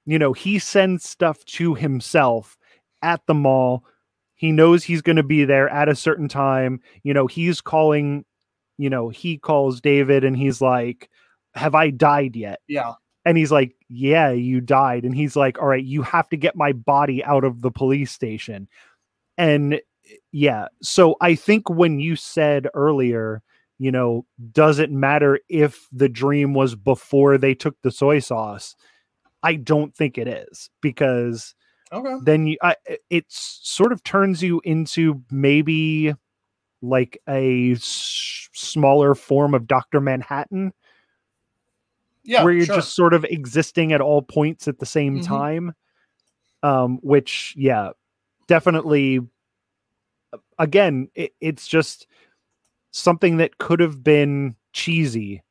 [0.05, 2.57] you know he sends stuff to himself
[3.01, 3.83] at the mall
[4.43, 6.81] he knows he's going to be there at a certain time.
[7.03, 8.25] You know he's calling
[8.77, 11.09] you know he calls david and he's like
[11.55, 12.59] have i died yet?
[12.67, 12.95] Yeah.
[13.23, 15.05] and he's like yeah you died.
[15.05, 18.11] And he's like all right you have to get my body out of the police
[18.11, 18.67] station.
[19.37, 19.79] And
[20.33, 23.41] yeah so i think when you said earlier
[23.79, 28.75] you know does it matter if the dream was before they took the soy sauce?
[29.41, 31.55] I don't think it is because
[31.93, 32.15] Okay.
[32.23, 32.75] then you I,
[33.09, 36.13] it sort of turns you into maybe
[36.81, 40.73] like a s- smaller form of dr manhattan
[42.23, 42.43] Yeah.
[42.43, 42.75] where you're sure.
[42.77, 45.25] just sort of existing at all points at the same Mhm.
[45.25, 45.73] time
[46.63, 47.91] um which yeah
[48.47, 49.19] definitely
[50.59, 52.07] again it, it's just
[52.91, 55.43] something that could have been cheesy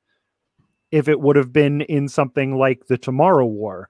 [0.91, 3.89] if it would have been in something like the tomorrow war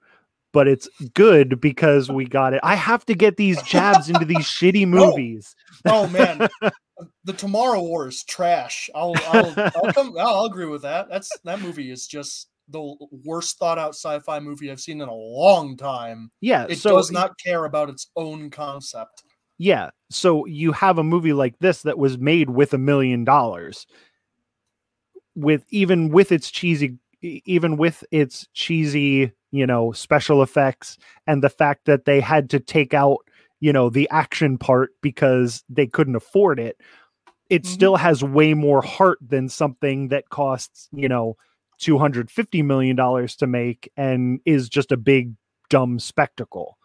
[0.53, 4.39] but it's good because we got it i have to get these jabs into these
[4.47, 6.49] shitty movies Oh man,
[7.25, 8.89] the Tomorrow War is trash.
[8.95, 11.09] I'll I'll I'll, come, I'll agree with that.
[11.09, 12.95] That's that movie is just the
[13.25, 16.31] worst thought out sci-fi movie I've seen in a long time.
[16.41, 19.25] Yeah, It so does not care about its own concept.
[19.59, 19.91] Yeah.
[20.11, 23.87] So you have a movie like this that was made with a million dollars.
[25.35, 31.49] With even with its cheesy even with its cheesy, you know, special effects and the
[31.51, 33.19] fact that they had to take out,
[33.61, 36.77] you know, the action part because they couldn't afford it.
[37.51, 37.67] It Mhm.
[37.67, 41.37] still has way more heart than something that costs, you know,
[41.79, 45.35] 250 million dollars to make and is just a big
[45.69, 46.79] dumb spectacle.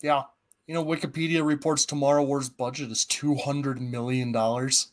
[0.00, 0.22] Yeah.
[0.66, 4.88] You know, Wikipedia reports Tomorrow War's budget is two hundred million dollars.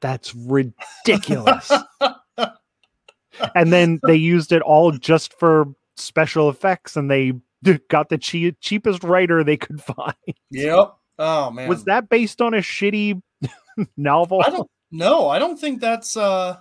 [0.00, 1.70] That's ridiculous.
[3.54, 5.66] and then they used it all just for
[5.96, 7.32] special effects and they
[7.88, 10.14] got the chea- cheapest writer they could find.
[10.50, 10.94] Yep.
[11.18, 11.68] Oh man.
[11.68, 13.20] Was that based on a shitty
[13.96, 14.42] novel?
[14.44, 16.56] I don't no, I don't think that's uh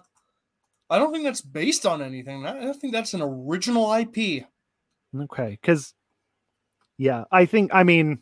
[0.89, 2.45] I don't think that's based on anything.
[2.45, 4.45] I I think that's an original IP.
[5.17, 5.93] Okay, because
[6.97, 8.21] yeah, I think I mean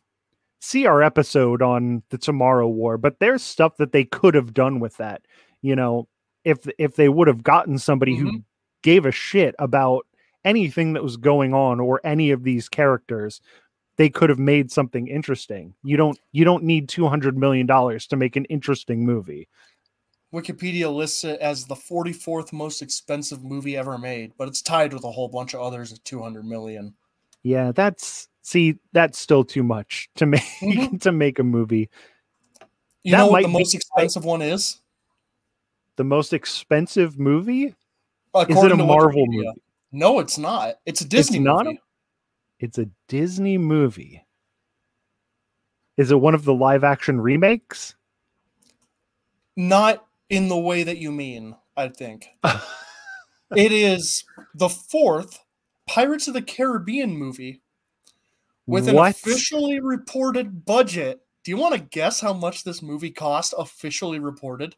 [0.59, 4.79] see our episode on the Tomorrow War, but there's stuff that they could have done
[4.79, 5.21] with that.
[5.61, 6.07] You know,
[6.47, 8.41] if if they would have gotten somebody who
[8.81, 10.07] gave a shit about
[10.45, 13.41] anything that was going on or any of these characters,
[13.97, 15.73] they could have made something interesting.
[15.83, 19.49] You don't you don't need two hundred million dollars to make an interesting movie.
[20.33, 25.05] Wikipedia lists it as the 44th most expensive movie ever made, but it's tied with
[25.05, 26.93] a whole bunch of others at 200 million.
[27.43, 31.01] Yeah, that's see, that's still too much to make Mhm.
[31.01, 31.89] to make a movie.
[33.03, 34.81] You That know what the most expensive one is?
[35.97, 37.75] The most expensive movie?
[38.35, 39.45] Is it a Marvel Wikipedia.
[39.45, 39.61] movie?
[39.91, 40.75] No, it's not.
[40.85, 41.81] It's a Disney not a- movie.
[42.59, 44.23] It's a Disney movie.
[45.97, 47.95] Is it one of the live action remakes?
[49.55, 52.27] Not in the way that you mean, I think.
[53.55, 54.23] it is
[54.55, 55.39] the fourth
[55.87, 57.61] Pirates of the Caribbean movie
[58.67, 59.11] with an What?
[59.11, 61.21] officially reported budget.
[61.43, 64.75] Do you want to guess how much this movie cost officially reported?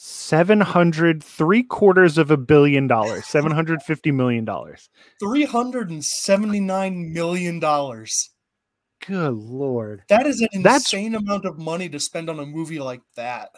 [0.00, 4.88] 700 three quarters of a billion dollars 750 million dollars
[5.20, 7.58] $379 million.
[7.58, 12.78] good lord That is an That's- insane amount of money to spend on a movie
[12.78, 13.50] like that.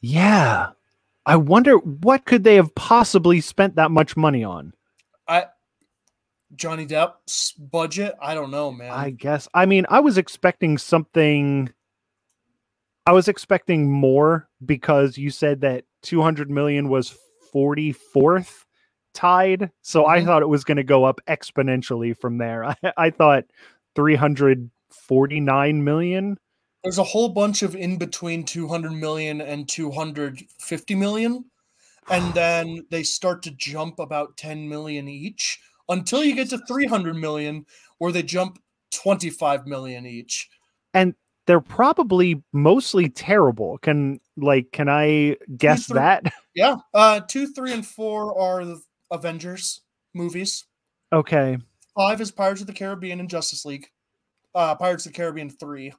[0.00, 0.68] yeah
[1.26, 4.72] i wonder what could they have possibly spent that much money on
[5.26, 5.46] I
[6.54, 8.92] Johnny Depp's budget, I don't know, man.
[8.92, 11.70] i guess i mean i was expecting something
[13.04, 17.16] i was expecting more because you said that 200 million was
[17.54, 18.64] 44th
[19.14, 20.26] tied so i Mhm.
[20.26, 23.44] thought it was going to go up exponentially from there i, I thought
[23.94, 26.38] 349 million
[26.84, 31.44] There's a whole bunch of in between 200 million and 250 million.
[32.08, 37.16] And then they start to jump about 10 million each until you get to 300
[37.16, 37.66] million,
[37.98, 38.58] where they jump
[38.92, 40.48] 25 million each.
[41.48, 43.78] They're probably mostly terrible.
[43.78, 46.32] Can like can I guess three- that?
[46.54, 46.76] Yeah.
[46.92, 48.80] Uh, two, three, and four are the
[49.12, 49.80] Avengers
[50.12, 50.64] movies.
[51.12, 51.56] Okay.
[51.96, 53.86] Five is Pirates of the Caribbean and Justice League.
[54.56, 55.92] Uh, Pirates of the Caribbean 3.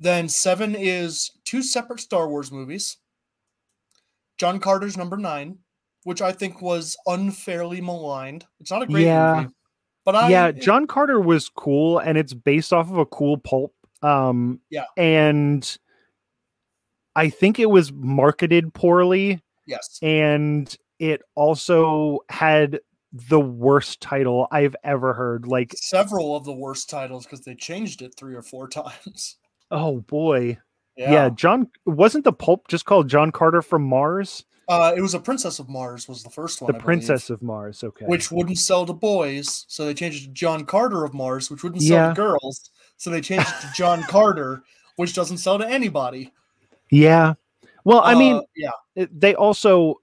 [0.00, 2.96] Then seven is two separate Star Wars movies.
[4.38, 5.58] John Carter's number nine,
[6.04, 8.46] which I think was unfairly maligned.
[8.58, 9.42] It's not a great Yeah.
[9.42, 9.54] movie.
[10.06, 13.74] But I yeah, John Carter was cool and it's based off of a cool pulp.
[14.04, 14.84] Um Yeah.
[14.96, 15.78] and
[17.16, 19.98] I think it was marketed poorly yes.
[20.02, 22.80] and it also had
[23.12, 25.46] the worst title I've ever heard.
[25.46, 29.36] Like, Several of the worst titles because they changed it three or four times.
[29.70, 30.58] oh boy.
[30.96, 31.12] Yeah.
[31.12, 34.44] Yeah, John wasn't the pulp just called John Carter from Mars?
[34.68, 36.68] Uh, it was a Princess of Mars was the first one.
[36.68, 38.06] the I believe, Princess of Mars, okay.
[38.06, 41.62] which wouldn't sell to boys, so they changed it to John Carter of Mars, which
[41.62, 42.08] wouldn't sell Yeah.
[42.08, 44.62] to girls, so they changed it to John Carter,
[44.96, 46.32] which doesn't sell to anybody.
[46.90, 47.34] Yeah.
[47.84, 50.00] Well, I mean, Uh, yeah, they also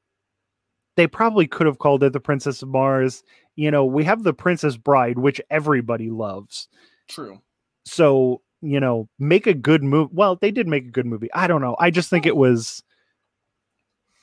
[0.95, 3.23] they probably could have called it the Princess of Mars.
[3.55, 6.67] You know, we have the Princess Bride, which everybody loves.
[7.07, 7.41] true.
[7.85, 10.11] So, you know, make a good movie.
[10.13, 11.31] Well, they did make a good movie.
[11.33, 11.75] I don't know.
[11.79, 12.83] I just think it was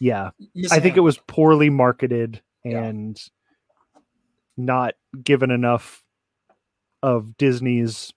[0.00, 0.30] yeah,
[0.70, 2.84] I think it was poorly marketed Yeah.
[2.84, 3.20] and
[4.56, 4.94] not
[5.24, 6.04] given enough
[7.02, 8.12] of Disney's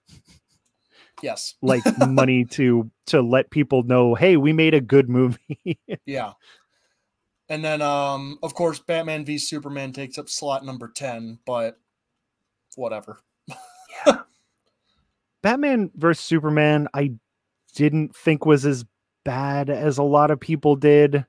[1.22, 6.32] yes, like money to to let people know, "Hey, we made a good movie." yeah.
[7.48, 11.78] And then, um, of course, Batman v Superman takes up slot number ten, but
[12.76, 13.18] whatever.
[14.06, 14.20] yeah
[15.42, 17.12] Batman versus Superman, I
[17.74, 18.84] didn't think was as
[19.24, 21.26] bad as a lot of people did.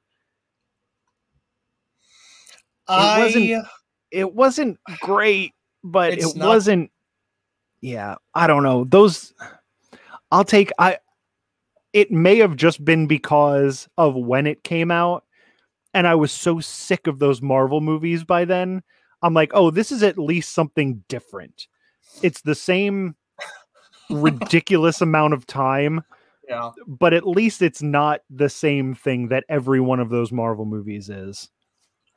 [2.87, 3.67] I wasn't-
[4.11, 6.91] it wasn't great, but It's it not- wasn't.
[7.81, 8.83] Yeah, I don't know.
[8.85, 9.33] Those,
[10.33, 10.71] I'll take.
[10.79, 10.97] I.
[11.93, 15.25] It may have just been because of when it came out,
[15.93, 18.81] and I was so sick of those Marvel movies by then.
[19.21, 21.67] I'm like, oh, this is at least something different.
[22.23, 23.15] It's the same
[24.09, 26.01] ridiculous amount of time,
[26.49, 26.71] yeah.
[26.87, 31.09] but at least it's not the same thing that every one of those Marvel movies
[31.09, 31.49] is.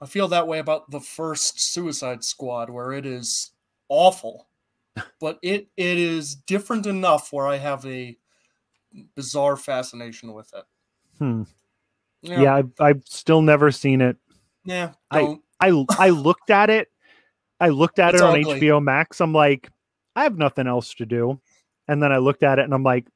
[0.01, 3.53] I feel that way about the first Suicide Squad, where it is
[3.91, 4.49] awful,
[5.21, 8.17] but it it is different enough where I have a
[9.15, 10.65] bizarre fascination with it.
[11.19, 11.43] Hmm.
[12.23, 14.17] Yeah, I've, I've still never seen it.
[14.65, 14.93] yeah.
[15.11, 15.43] I- Don't.
[15.61, 15.69] I
[15.99, 16.89] I looked at it.
[17.61, 18.61] I looked at It's it on ugly.
[18.61, 19.21] HBO Max.
[19.23, 19.71] I'm like,
[20.15, 21.41] I have nothing else to do.
[21.89, 23.07] And then I looked at it and I'm like,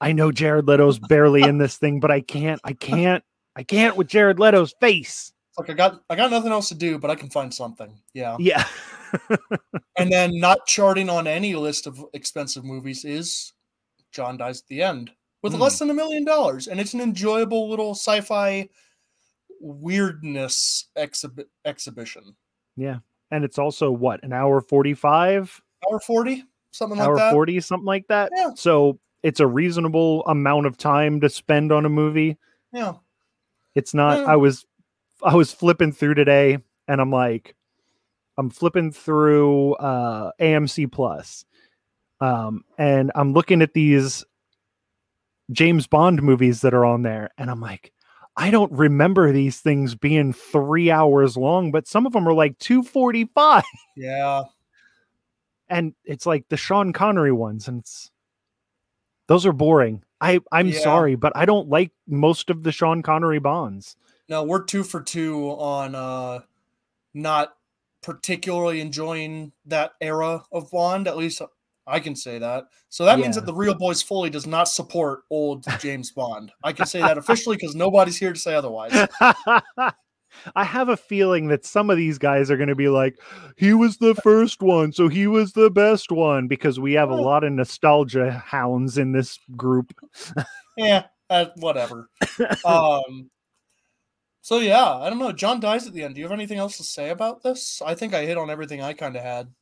[0.00, 3.22] I know Jared Leto's barely in this thing, but I can't, I can't,
[3.56, 5.32] I can't with Jared Leto's face.
[5.50, 7.92] It's like I got I got nothing else to do, but I can find something.
[8.14, 8.36] Yeah.
[8.38, 8.64] Yeah.
[9.96, 13.52] And then not charting on any list of expensive movies is
[14.12, 15.10] John Dies at the End
[15.42, 15.60] with Hmm.
[15.60, 16.68] less than a million dollars.
[16.68, 18.68] And it's an enjoyable little sci fi
[19.60, 22.36] weirdness exhibit exhibition.
[22.76, 22.98] yeah.
[23.30, 26.44] And it's also what, an hour 45, Hour 40?
[26.70, 27.32] Something like hour that.
[27.32, 28.30] 40, something like that.
[28.34, 28.52] Yeah.
[28.56, 32.38] So it's a reasonable amount of time to spend on a movie.
[32.72, 32.94] Yeah.
[33.74, 34.20] It's not.
[34.20, 34.24] Yeah.
[34.32, 34.64] I was,
[35.22, 36.56] I was flipping through today,
[36.88, 37.54] and I'm like,
[38.38, 41.44] I'm flipping through uh, AMC Plus,
[42.20, 44.24] um, and I'm looking at these
[45.52, 47.92] James Bond movies that are on there, and I'm like,
[48.36, 52.58] I don't remember these things being three hours long, but some of them are like
[52.58, 53.64] two forty five,
[53.96, 54.44] Yeah.
[55.68, 58.10] and it's like the Sean Connery ones, and it's
[59.26, 60.02] those are boring.
[60.20, 60.78] I I'm Yeah.
[60.80, 63.96] sorry, but I don't like most of the Sean Connery Bonds.
[64.28, 66.40] No, we're two for two on uh
[67.14, 67.54] not
[68.02, 71.08] particularly enjoying that era of Bond.
[71.08, 71.42] At least
[71.86, 72.64] I can say that.
[72.90, 76.52] So that means that the Reel Boys Fully does not support old James Bond.
[76.62, 79.08] I can say that officially because nobody's here to say otherwise.
[80.54, 83.18] I have a feeling that some of these guys are going to be like,
[83.56, 87.14] he was the first one, so he was the best one, because we have a
[87.14, 89.92] lot of nostalgia hounds in this group.
[90.76, 92.08] yeah, uh, whatever.
[92.64, 93.30] Um.
[94.48, 95.30] So yeah, I don't know.
[95.30, 96.14] John dies at the end.
[96.14, 97.82] Do you have anything else to say about this?
[97.84, 99.52] I think I hit on everything I kind of had.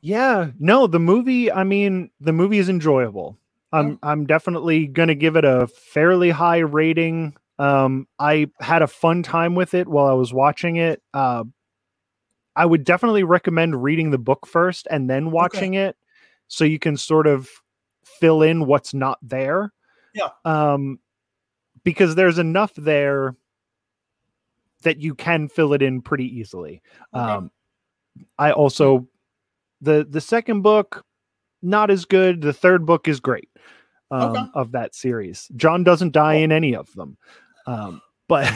[0.00, 3.36] Yeah, no, the movie, I mean, the movie is enjoyable.
[3.72, 7.34] I'm I'm definitely going to give it a fairly high rating.
[7.58, 11.02] Um I had a fun time with it while I was watching it.
[11.12, 11.42] Uh
[12.54, 15.96] I would definitely recommend reading the book first and then watching it
[16.46, 17.48] so you can sort of
[18.04, 19.72] fill in what's not there.
[20.14, 20.28] Yeah.
[20.44, 21.00] Um
[21.82, 23.34] because there's enough there
[24.86, 26.80] that you can fill it in pretty easily.
[27.14, 27.22] Okay.
[27.32, 27.50] Um
[28.38, 29.06] I also
[29.82, 31.04] the the second book
[31.62, 32.40] not as good.
[32.40, 33.48] The third book is great
[34.10, 34.44] um, Okay.
[34.54, 35.48] of that series.
[35.56, 37.16] John doesn't die in any of them,
[37.66, 38.50] um, but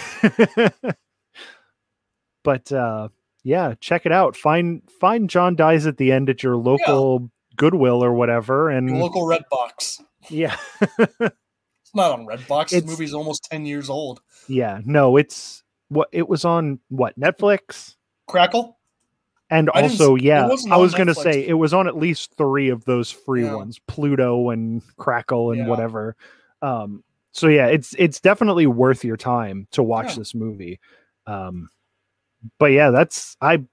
[2.44, 3.08] but uh,
[3.42, 4.36] yeah, check it out.
[4.36, 8.98] Find find John dies at the end at your local Goodwill or whatever, and Your
[8.98, 10.00] local Red Box.
[10.28, 12.72] yeah, It's not on Redbox.
[12.72, 14.20] It's- movie's almost ten years old.
[14.48, 14.80] yeah.
[14.84, 16.80] No, it's what it was on.
[16.88, 17.96] What Netflix?
[18.26, 18.78] Crackle.
[19.52, 22.68] And I also, yeah, I was going to say it was on at least three
[22.68, 23.56] of those free Yeah.
[23.56, 25.66] ones, Pluto and Crackle and Yeah.
[25.66, 26.14] whatever.
[26.62, 30.14] Um, so yeah, it's it's definitely worth your time to watch Yeah.
[30.18, 30.78] this movie.
[31.26, 31.68] Um,
[32.58, 33.64] but yeah, that's I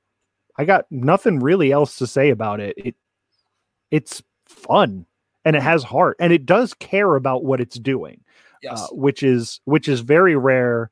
[0.58, 2.74] I got nothing really else to say about it.
[2.78, 2.96] It
[3.92, 5.06] it's fun
[5.46, 8.22] and it has heart and it does care about what it's doing
[8.64, 8.82] Yes.
[8.82, 10.90] uh, which is which is very rare,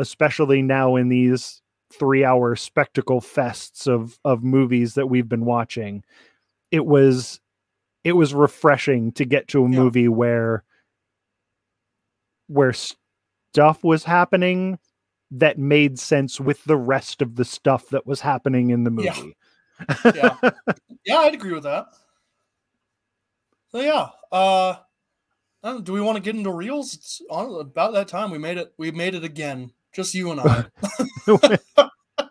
[0.00, 6.02] especially now in these three-hour spectacle fests of of movies that we've been watching.
[6.70, 7.40] It was
[8.04, 9.76] it was refreshing to get to a Yeah.
[9.78, 10.64] movie where
[12.46, 14.78] where stuff was happening
[15.32, 19.36] that made sense with the rest of the stuff that was happening in the movie.
[20.14, 20.36] yeah.
[21.04, 21.86] Yeah, I'd agree with that.
[23.72, 24.08] So yeah.
[24.30, 24.76] Uh
[25.82, 26.94] do we want to get into reels?
[26.94, 29.72] It's on about that time we made it we made it again.
[29.94, 30.66] Just you and I.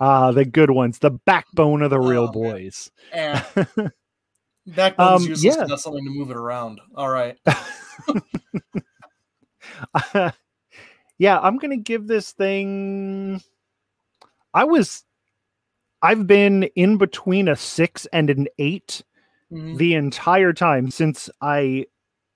[0.00, 2.92] Ah, the good ones, the backbone of the Reel Oh, boys.
[3.10, 3.40] Eh.
[4.68, 5.64] Backbone's Um, useless yeah.
[5.64, 6.80] enough something to move it around.
[6.94, 7.36] All right.
[11.18, 13.42] yeah, I'm gonna give this thing.
[14.54, 15.02] I was,
[16.00, 19.02] I've been in between a six and an eight
[19.52, 19.78] Mhm.
[19.78, 21.86] the entire time since I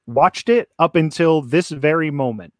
[0.07, 2.55] watched it up until this very moment,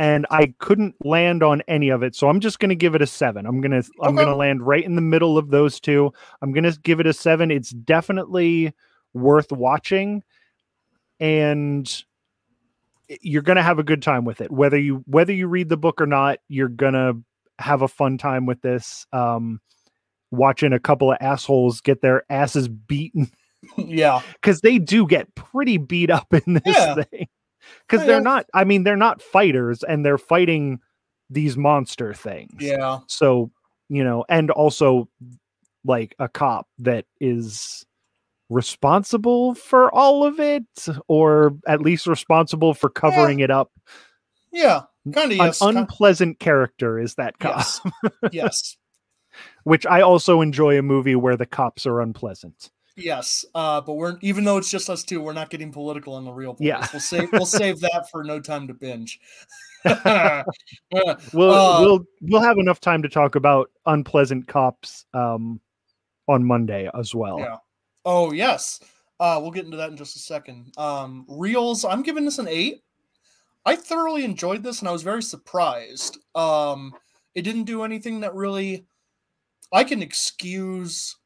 [0.00, 2.16] and I couldn't land on any of it.
[2.16, 3.44] So I'm just going to give it a 7.
[3.44, 6.10] I'm going to I'm going to land right in the middle of those two.
[6.40, 7.50] I'm going to give it a 7.
[7.50, 8.72] It's definitely
[9.12, 10.22] worth watching
[11.20, 12.02] and
[13.20, 14.50] you're going to have a good time with it.
[14.50, 17.18] Whether you whether you read the book or not, you're going to
[17.58, 19.06] have a fun time with this.
[19.12, 19.60] Um
[20.30, 23.30] watching a couple of assholes get their asses beaten
[23.76, 24.22] yeah.
[24.32, 26.94] because they do get pretty beat up in this Yeah.
[27.10, 27.28] thing
[27.86, 28.22] because Yeah, oh, they're yeah.
[28.22, 30.80] not i mean they're not fighters and they're fighting
[31.28, 32.98] these monster things Yeah.
[33.06, 33.50] so
[33.88, 35.08] you know and also
[35.84, 37.84] like a cop that is
[38.48, 40.64] responsible for all of it
[41.08, 43.70] or at least responsible for covering it up
[44.52, 44.82] Yeah.
[45.14, 45.60] Kind of yes.
[45.62, 47.80] an ki- unpleasant character is that cop yes.
[48.32, 48.76] yes.
[49.64, 52.70] which i also enjoy a movie where the cops are unpleasant
[53.00, 53.44] Yes.
[53.54, 56.32] Uh, but we're even though it's just us two, we're not getting political on the
[56.32, 56.56] real.
[56.58, 56.86] Yeah.
[56.92, 59.20] We'll save we'll save that for no time to binge.
[61.32, 65.60] We'll Uh, we'll we'll have enough time to talk about unpleasant cops um
[66.28, 67.38] on Monday as well.
[67.38, 67.56] Yeah.
[68.04, 68.80] Oh yes.
[69.18, 70.72] Uh, we'll get into that in just a second.
[70.78, 71.84] Um, reels.
[71.84, 72.82] I'm giving this an eight.
[73.66, 76.18] I thoroughly enjoyed this, and I was very surprised.
[76.34, 76.94] Um,
[77.34, 78.86] it didn't do anything that really.
[79.72, 81.16] I can excuse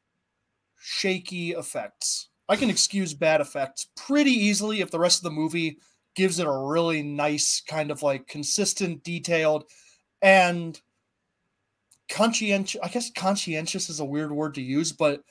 [0.87, 2.29] shaky effects.
[2.47, 5.79] I can excuse bad effects pretty easily if the rest of the movie
[6.15, 9.63] gives it a really nice kind of like consistent, detailed,
[10.21, 10.79] and
[12.07, 12.79] conscientious.
[12.83, 15.23] I guess conscientious is a weird word to use, but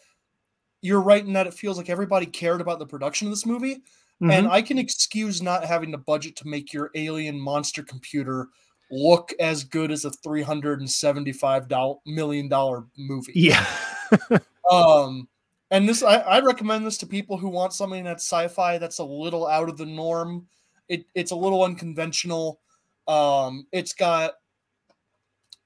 [0.83, 3.83] you're right in that it feels like everybody cared about the production of this movie.
[4.21, 4.51] And Mhm.
[4.51, 8.49] I can excuse not having the budget to make your alien monster computer
[8.91, 11.69] look as good as a three hundred and seventy-five
[12.07, 13.33] million dollar movie.
[13.37, 13.65] yeah.
[14.71, 15.29] Um,
[15.75, 19.05] and this I, I recommend this to people who want something that's sci-fi that's a
[19.05, 20.47] little out of the norm.
[20.89, 22.61] It it's a little unconventional.
[23.09, 24.35] Um, it's got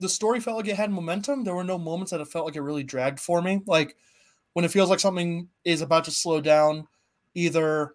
[0.00, 1.44] the story felt like it had momentum.
[1.44, 3.61] There were no moments that it felt like it really dragged for me.
[3.66, 3.96] Like
[4.52, 6.86] when it feels like something is about to slow down,
[7.34, 7.94] either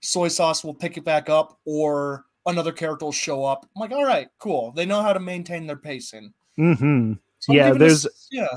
[0.00, 3.66] soy sauce will pick it back up or another character will show up.
[3.74, 4.72] I'm like, all right, cool.
[4.72, 6.32] They know how to maintain their pacing.
[6.58, 7.14] Mm-hmm.
[7.38, 8.48] So Yeah, there's- this- yeah.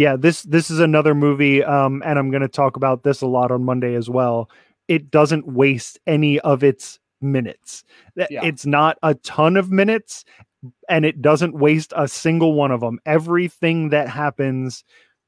[0.00, 3.26] Yeah, this this is another movie um and I'm going to talk about this a
[3.26, 4.48] lot on Monday as well.
[4.88, 7.84] It doesn't waste any of its minutes.
[8.16, 8.42] Yeah.
[8.44, 10.24] It's not a ton of minutes
[10.88, 12.98] and it doesn't waste a single one of them.
[13.04, 14.84] Everything that happens,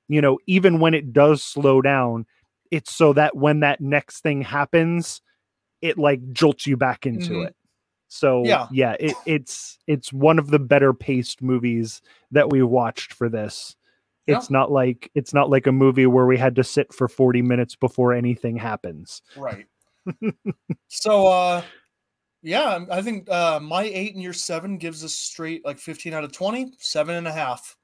[0.09, 2.25] you know, even when it does slow down,
[2.71, 5.21] it's so that when that next thing happens,
[5.83, 7.49] it like jolts you back into Mhm.
[7.49, 7.57] it.
[8.09, 8.69] So Yeah.
[8.73, 12.01] yeah, it, it's it's one of the better paced movies
[12.31, 13.77] that we watched for this.
[14.27, 17.43] It's not like it's not like a movie where we had to sit for 40
[17.43, 19.23] minutes before anything happens.
[19.37, 19.67] Right.
[20.89, 21.63] so uh
[22.43, 26.25] yeah, I think uh my eight and your seven gives us straight like 15 out
[26.25, 27.77] of 20, seven and a half.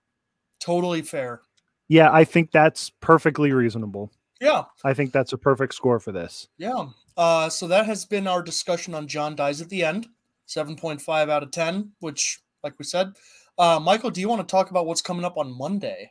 [0.61, 1.41] Totally fair.
[1.89, 4.13] Yeah, I think that's perfectly reasonable.
[4.41, 6.49] Yeah, I think that's a perfect score for this.
[6.57, 6.87] yeah.
[7.17, 10.07] Uh so that has been our discussion on John Dies at the End.
[10.49, 13.13] 7.5 out of 10, which like we said.
[13.59, 16.11] Uh Michael, do you want to talk about what's coming up on Monday?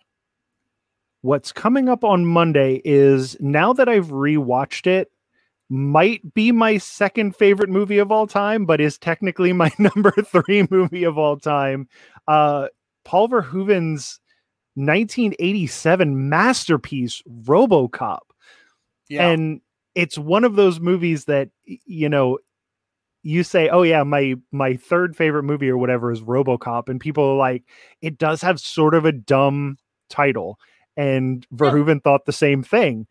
[1.22, 5.12] What's coming up on Monday is now that I've rewatched it,
[5.70, 10.68] might be my second favorite movie of all time, but is technically my number three
[10.70, 11.90] movie of all time.
[12.28, 12.68] Uh,
[13.04, 14.20] Paul Verhoeven's
[14.76, 18.20] 1987 masterpiece, RoboCop.
[19.10, 19.30] Yeah.
[19.30, 19.62] and
[19.96, 22.38] it's one of those movies that you know
[23.24, 27.24] you say oh yeah my my third favorite movie or whatever is robocop and people
[27.24, 27.64] are like
[28.02, 29.78] it does have sort of a dumb
[30.10, 30.60] title
[30.98, 33.08] and verhoeven thought the same thing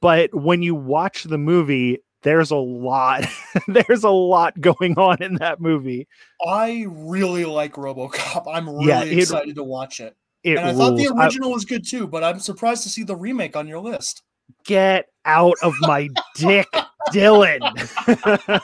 [0.00, 3.24] but when you watch the movie there's a lot
[3.68, 6.06] there's a lot going on in that movie
[6.46, 8.44] I really like RoboCop.
[8.52, 10.16] I'm really Yeah, it- excited to watch it.
[10.44, 11.18] it and I thought the rules.
[11.20, 14.22] I- original was good too, but I'm surprised to see the remake on your list.
[14.64, 16.66] get out of my dick
[17.12, 17.60] dylan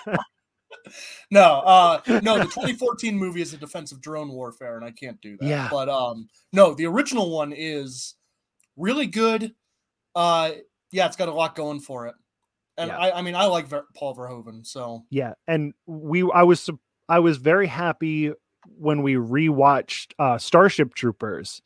[1.31, 5.37] No, uh no, the 2014 movie is a defensive drone warfare, and I can't do
[5.39, 5.47] that.
[5.49, 5.69] Yeah.
[5.71, 8.15] But um no, the original one is
[8.77, 9.55] really good.
[10.15, 10.53] Uh
[10.93, 12.15] yeah, it's got a lot going for it.
[12.77, 12.99] And Yeah.
[12.99, 15.05] I I mean I like Ver- Paul Verhoeven, so.
[15.11, 16.69] Yeah and we i was,
[17.09, 18.33] I was very happy
[18.79, 21.61] when we rewatched uh starship troopers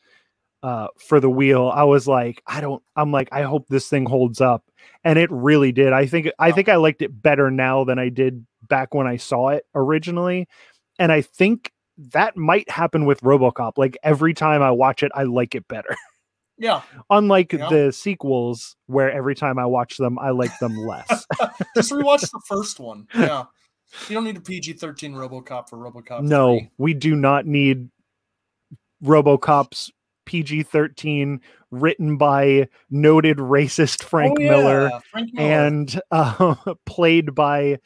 [0.63, 1.71] uh for the wheel.
[1.73, 4.65] I was like i don't i'm like i hope this thing holds up.
[5.05, 5.93] And it really did.
[5.93, 9.17] I think i think i liked it better now than i did back when i
[9.17, 10.49] saw it originally.
[10.99, 11.73] And i think
[12.13, 13.73] that might happen with robocop.
[13.77, 15.97] Like every time i watch it i like it better
[16.59, 16.83] yeah.
[17.11, 17.69] unlike Yeah.
[17.69, 21.27] the sequels where every time i watch them i like them less
[21.77, 23.07] Just rewatch the first one.
[23.15, 23.45] Yeah.
[24.09, 26.23] You don't need a PG thirteen RoboCop for RoboCop.
[26.23, 26.71] no, 3.
[26.79, 27.89] we do not need
[29.05, 29.91] RoboCop's
[30.27, 31.41] PG thirteen
[31.71, 35.51] written by noted racist Frank Oh, yeah, Miller Frank Miller.
[35.67, 36.55] and uh,
[36.87, 37.79] played by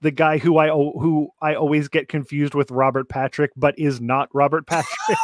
[0.00, 4.28] the guy who I who I always get confused with Robert Patrick, but is not
[4.32, 5.18] Robert Patrick.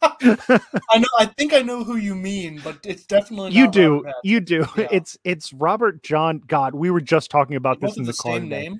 [0.02, 1.08] I know.
[1.18, 4.64] I think I know who you mean, but it's definitely you do, you do.
[4.76, 4.86] Yeah.
[4.92, 6.40] It's it's Robert John.
[6.46, 8.38] God, we were just talking about this in have the car.
[8.40, 8.78] name.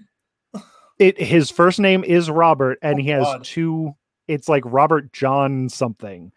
[0.98, 3.44] It his first name is Robert, and Oh, he has God.
[3.44, 3.94] two.
[4.28, 6.32] It's like Robert John something.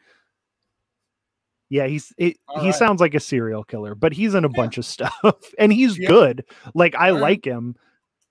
[1.69, 2.75] Yeah, he's it, he right.
[2.75, 4.53] sounds like a serial killer, but he's in a Yeah.
[4.55, 6.09] bunch of stuff, and he's Yeah.
[6.09, 6.45] good.
[6.73, 7.21] Like I right.
[7.21, 7.75] like him,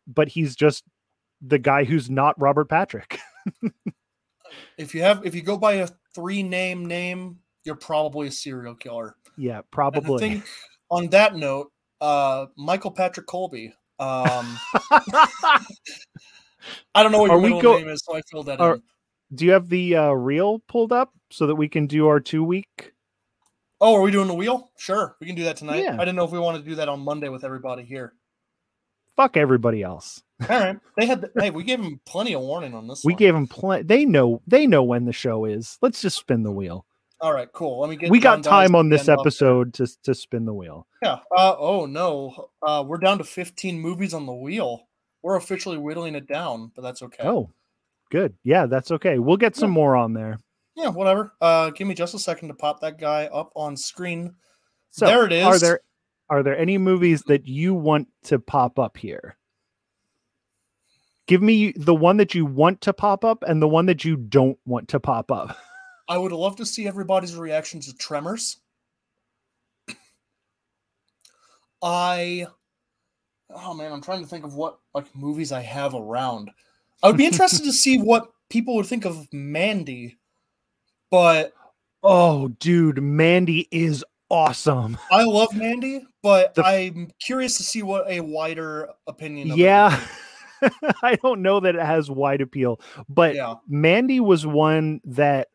[0.07, 0.85] but he's just
[1.41, 3.19] the guy who's not Robert Patrick.
[4.79, 8.75] If you have, if you go by a three name name, you're probably a serial
[8.75, 9.17] killer.
[9.37, 10.19] yeah, And I probably.
[10.19, 10.45] think
[10.91, 11.71] on that note,
[12.01, 13.75] uh, Michael Patrick Colby.
[13.99, 14.59] Um,
[16.95, 18.83] I don't know what your middle go- name is, so I filled that are- in.
[19.33, 22.43] Do you have the uh, reel pulled up so that we can do our two
[22.43, 22.95] week?
[23.81, 24.73] Oh, are we doing the wheel?
[24.77, 25.85] Sure, we can do that tonight.
[25.85, 25.95] Yeah.
[25.95, 28.13] I didn't know if we wanted to do that on Monday with everybody here.
[29.21, 30.23] Fuck everybody else.
[30.49, 31.21] All right, they had.
[31.21, 33.03] The, hey, we gave them plenty of warning on this.
[33.05, 33.19] We one.
[33.19, 33.83] gave them plenty.
[33.83, 34.41] They know.
[34.47, 35.77] They know when the show is.
[35.83, 36.87] Let's just spin the wheel.
[37.21, 37.81] All right, cool.
[37.81, 38.09] Let me get.
[38.11, 40.87] we got time on this episode to to spin the wheel.
[41.03, 41.19] Yeah.
[41.37, 42.49] Uh, oh no.
[42.67, 44.89] Uh, we're down to 15 movies on the wheel.
[45.23, 47.23] We're officially whittling it down, but that's okay.
[47.23, 47.51] Oh,
[48.11, 48.37] good.
[48.43, 49.19] Yeah, that's okay.
[49.19, 49.75] We'll get some Yeah.
[49.75, 50.39] more on there.
[50.77, 51.35] Yeah, whatever.
[51.43, 54.37] Uh, give me just a second to pop that guy up on screen.
[54.93, 55.45] So There it is.
[55.45, 55.81] Are there
[56.31, 59.37] are there any movies that you want to pop up here?
[61.27, 64.17] Give me the one that you want to pop up and the one that you
[64.17, 65.57] don't want to pop up.
[66.09, 68.59] I would love to see everybody's reaction to Tremors.
[71.83, 72.47] I
[73.55, 76.51] oh man, I'm trying to think of what like movies I have around.
[77.03, 80.19] I would be interested to see what people would think of Mandy,
[81.11, 81.53] but
[82.03, 84.97] Oh, dude, Mandy is awesome.
[85.13, 89.51] I love Mandy, but The- I'm curious to see what a wider opinion.
[89.51, 90.01] Of Yeah.
[91.03, 95.49] I don't know that it has wide appeal, but yeah, Mandy was one that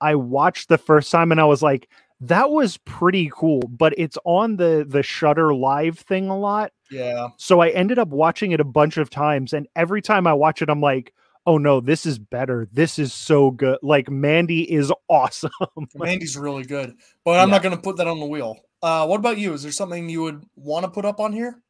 [0.00, 4.16] I watched the first time and I was like, that was pretty cool, but it's
[4.24, 6.72] on the the Shudder live thing a lot.
[6.90, 7.28] yeah.
[7.36, 10.62] So I ended up watching it a bunch of times and every time I watch
[10.62, 11.12] it I'm like,
[11.46, 12.68] "Oh no, this is better.
[12.72, 15.50] This is so good." Like Mandy is awesome.
[15.94, 17.54] Mandy's really good, but I'm Yeah.
[17.56, 18.58] not going to put that on the wheel.
[18.82, 19.52] Uh, what about you?
[19.54, 21.62] Is there something you would want to put up on here,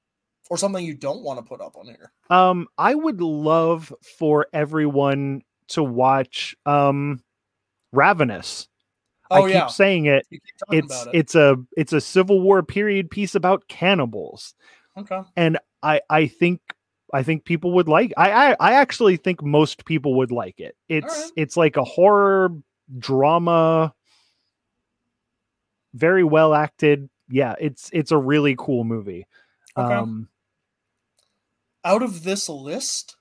[0.51, 2.13] or something you don't want to put up on here?
[2.31, 7.21] Um I would love for everyone to watch um
[7.93, 8.69] Ravenous.
[9.31, 10.27] I Oh keep yeah, saying it.
[10.31, 11.09] keep It's it.
[11.15, 14.55] it's a it's a Civil War period piece about cannibals.
[14.97, 15.21] okay.
[15.37, 16.61] and I I think
[17.13, 20.77] I think people would like I I, I actually think most people would like it.
[20.89, 21.31] It's right.
[21.37, 22.51] it's like a horror
[22.99, 23.95] drama
[25.95, 27.09] very well acted.
[27.29, 29.27] Yeah, it's it's a really cool movie.
[29.77, 29.95] Okay.
[29.95, 30.29] Um
[31.85, 33.17] Out of this list,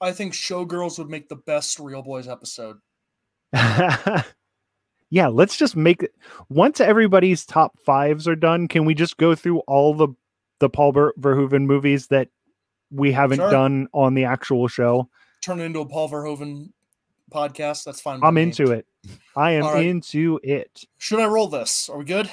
[0.00, 2.78] I think Showgirls would make the best Reel Boys episode.
[3.52, 6.14] yeah, let's just make it
[6.48, 10.08] once everybody's top fives are done, can we just go through all the
[10.60, 12.28] the Paul Ver- Verhoeven movies that
[12.90, 13.50] we haven't Sure.
[13.50, 15.08] done on the actual show?
[15.44, 16.70] Turn it into a Paul Verhoeven
[17.32, 17.84] podcast.
[17.84, 18.20] That's fine.
[18.22, 18.42] I'm me.
[18.42, 18.86] into it.
[19.36, 19.86] I am right.
[19.86, 20.84] into it.
[20.98, 21.88] Should I roll this?
[21.88, 22.30] Are we good?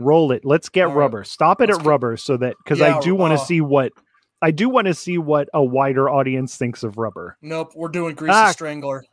[0.00, 0.44] Roll it.
[0.44, 0.96] Let's get All right.
[0.96, 1.24] rubber.
[1.24, 3.44] Stop it Let's at get- rubber so that because Yeah, I do want to uh,
[3.44, 3.92] see what
[4.40, 7.36] I do want to see what a wider audience thinks of rubber.
[7.42, 7.72] Nope.
[7.74, 8.50] We're doing Greasy Ah.
[8.52, 9.04] Strangler.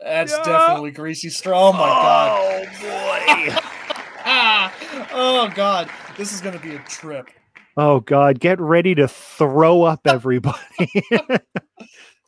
[0.00, 0.42] That's Yeah.
[0.44, 1.62] definitely Greasy Strangler.
[1.68, 2.68] Oh my god.
[2.68, 3.60] Oh boy.
[4.28, 4.74] Ah!
[5.12, 5.88] Oh god.
[6.16, 7.28] This is gonna be a trip.
[7.76, 10.58] Oh god, get ready to throw up everybody.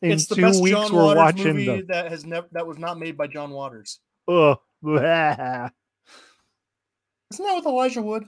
[0.01, 2.47] In it's the two best weeks John we're Waters watching movie the that has never
[2.53, 3.99] that was not made by John Waters.
[4.27, 4.57] Ugh.
[4.85, 5.71] Isn't that
[7.55, 8.25] with Elijah Wood?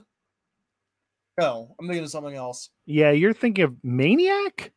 [1.40, 2.68] No, I'm thinking of something else.
[2.84, 4.72] Yeah, you're thinking of Maniac?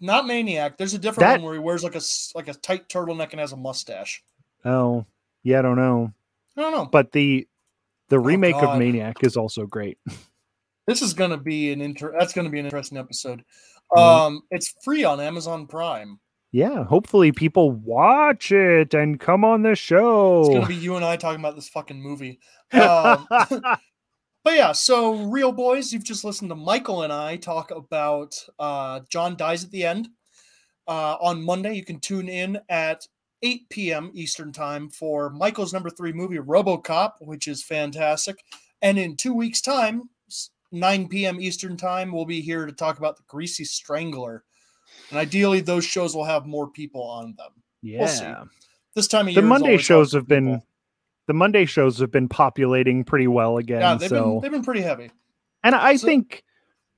[0.00, 0.78] Not Maniac.
[0.78, 2.00] There's a different That- one where he wears like a
[2.34, 4.22] like a tight turtleneck and has a mustache.
[4.64, 5.04] Oh,
[5.42, 6.12] yeah, I don't know.
[6.56, 6.86] I don't know.
[6.86, 7.46] But the
[8.08, 8.78] the oh, remake of Oh, God.
[8.78, 9.98] Maniac is also great.
[10.86, 12.14] This is gonna be an inter.
[12.18, 13.44] That's gonna be an interesting episode.
[13.92, 13.98] Mhm.
[13.98, 16.18] Um, it's free on Amazon Prime.
[16.52, 20.40] Yeah, hopefully people watch it and come on the show.
[20.40, 22.40] It's gonna be you and I talking about this fucking movie.
[22.72, 23.26] Um,
[24.44, 29.00] but yeah, so Reel Boys, you've just listened to Michael and I talk about uh,
[29.08, 30.08] John dies at the end.
[30.86, 33.06] Uh, on Monday, you can tune in at
[33.42, 34.10] 8 p.m.
[34.14, 38.44] Eastern time for Michael's number three movie, RoboCop, which is fantastic.
[38.82, 40.10] And in two weeks' time,
[40.72, 41.40] 9 p.m.
[41.40, 44.44] Eastern time, we'll be here to talk about the Greasy Strangler.
[45.10, 47.50] And ideally, those shows will have more people on them.
[47.82, 48.00] Yeah.
[48.00, 48.48] We'll.
[48.94, 50.66] This time of the year, Monday shows have been people.
[51.26, 53.80] the Monday shows have been populating pretty well again.
[53.80, 55.10] yeah, they've so been they've been pretty heavy.
[55.62, 56.42] and I so- think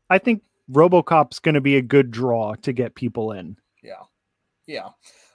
[0.08, 3.56] I think RoboCop's going to be a good draw to get people in.
[3.82, 4.02] Yeah,
[4.66, 4.88] yeah.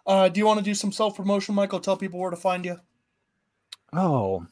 [0.05, 1.79] Uh, do you want to do some self promotion, Michael?
[1.79, 2.79] Tell people where to find you.
[3.93, 4.45] Oh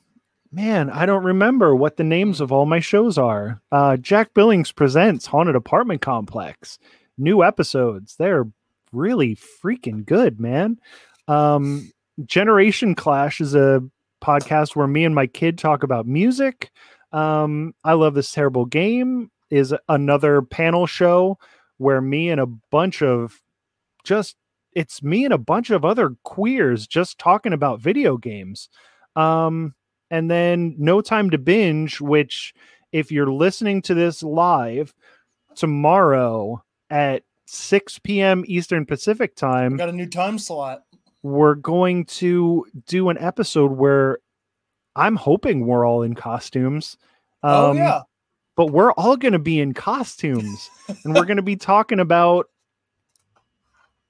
[0.56, 3.62] man, I don't remember what the names of all my shows are.
[3.74, 6.80] Uh, Jack Billings presents Haunted Apartment Complex.
[7.18, 8.16] New episodes.
[8.16, 8.48] They're
[8.94, 10.80] really freaking good, man.
[11.28, 11.92] Um,
[12.26, 13.84] Generation Clash is a
[14.24, 16.72] podcast where me and my kid talk about music.
[17.12, 21.38] Um, I love this terrible game is another panel show
[21.78, 23.42] where me and a bunch of
[24.06, 24.38] just
[24.72, 28.70] it's me and a bunch of other queers just talking about video games.
[29.18, 29.74] Um,
[30.12, 32.54] and then No Time to Binge, which
[32.92, 34.94] if you're listening to this live
[35.56, 38.44] tomorrow at 6 p.m.
[38.48, 40.84] Eastern Pacific We time, got a new time slot.
[41.24, 44.20] we're going to do an episode where
[44.96, 46.98] I'm hoping we're all in costumes.
[47.44, 48.02] oh Um, yeah,
[48.56, 50.70] But we're all going to be in costumes
[51.04, 52.48] and we're going to be talking about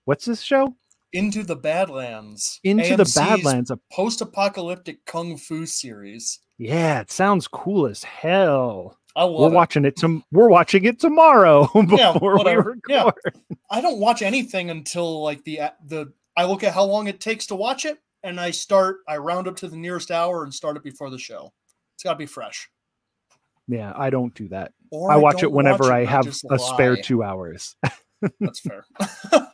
[0.06, 0.76] what's this show?
[1.16, 2.60] Into the Badlands.
[2.64, 3.72] Into the Badlands.
[3.72, 6.40] A- Post-apocalyptic kung fu series.
[6.58, 8.98] Yeah, it sounds cool as hell.
[9.16, 9.54] I love we're it.
[9.54, 9.96] watching it.
[9.98, 12.82] To- we're watching it tomorrow before Yeah, we record.
[12.90, 13.12] Yeah.
[13.72, 17.48] I don't watch anything until like the the I look at how long it takes
[17.48, 20.76] to watch it and I start I round up to the nearest hour and start
[20.76, 21.54] it before the show.
[21.96, 22.70] It's got to be fresh.
[23.70, 24.74] Yeah, I don't do that.
[24.92, 27.76] Or I watch it whenever watch I have a spare two hours.
[28.42, 28.86] That's fair.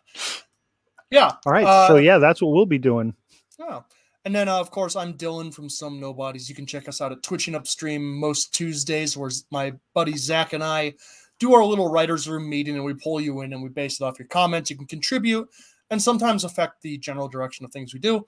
[1.12, 1.32] yeah.
[1.46, 3.14] All right, Uh, so yeah, that's what we'll be doing.
[3.60, 3.84] Oh.
[4.24, 6.48] And then, uh, of course, I'm Dylan from Some Nobodies.
[6.48, 10.64] You can check us out at Twitching Upstream most Tuesdays, where my buddy Zach and
[10.64, 10.94] I
[11.40, 14.04] do our little writers' room meeting, and we pull you in and we base it
[14.04, 14.70] off your comments.
[14.70, 15.50] You can contribute
[15.90, 18.14] and sometimes affect the general direction of things we do.
[18.14, 18.26] You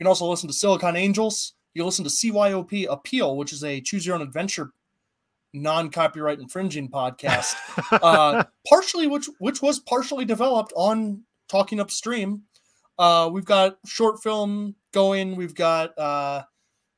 [0.00, 1.54] can also listen to Silicon Angels.
[1.74, 4.72] You listen to CYOP Appeal, which is a choose your own adventure
[5.54, 7.54] non-copyright infringing podcast
[8.02, 12.42] uh, partially which which was partially developed on talking upstream.
[12.98, 15.36] Uh, we've got short film going.
[15.36, 16.42] We've got uh,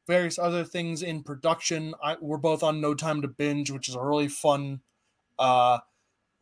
[0.07, 1.94] various other things in production.
[2.03, 4.80] I, we're both on no time to binge which is a really fun
[5.38, 5.78] uh,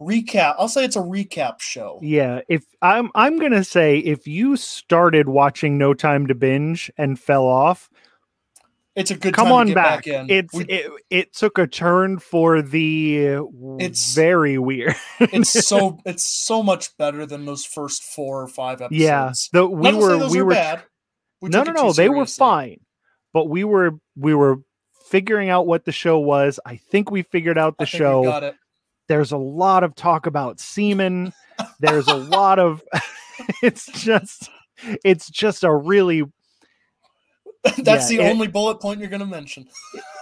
[0.01, 0.55] recap.
[0.59, 1.99] I'll say it's a recap show.
[2.03, 7.19] Yeah, if I'm I'm gonna say if you started watching No Time to Binge and
[7.19, 7.91] fell off,
[8.99, 10.07] it's a good come time to on get back.
[10.07, 13.39] in It's We- it, it took a turn for the
[13.79, 14.95] It's- very weird.
[15.21, 19.67] it's so it's so much better than those first four or five episodes yeah, the
[19.67, 20.83] we were we were bad.
[21.41, 22.81] We no no no they were fine,
[23.33, 24.57] but we were we were
[25.09, 26.61] figuring out what the show was.
[26.67, 28.23] I think we figured out the I think we show.
[28.25, 28.55] got it
[29.09, 31.33] there's a lot of talk about semen
[31.81, 32.83] there's a lot of
[33.63, 34.51] it's just
[35.05, 36.25] it's just a really
[37.79, 39.67] that's Yeah, the it- only bullet point you're going to mention.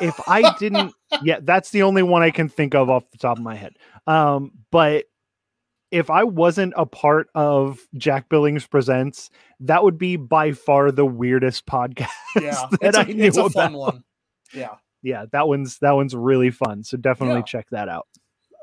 [0.00, 3.38] If i didn't yeah that's the only one i can think of off the top
[3.38, 3.74] of my head.
[4.06, 5.04] Um but
[5.90, 9.30] if i wasn't a part of jack billings presents
[9.60, 12.08] that would be by far the weirdest podcast
[12.40, 14.02] yeah that it's a, i knew it's a fun one.
[14.52, 14.74] Yeah.
[15.02, 17.42] Yeah that one's that one's really fun so definitely Yeah.
[17.44, 18.06] check that out.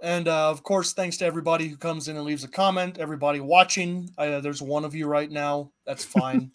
[0.01, 3.39] And uh, of course thanks to everybody who comes in and leaves a comment everybody
[3.39, 4.09] watching.
[4.17, 5.71] Uh, there's one of you right now.
[5.85, 6.51] That's fine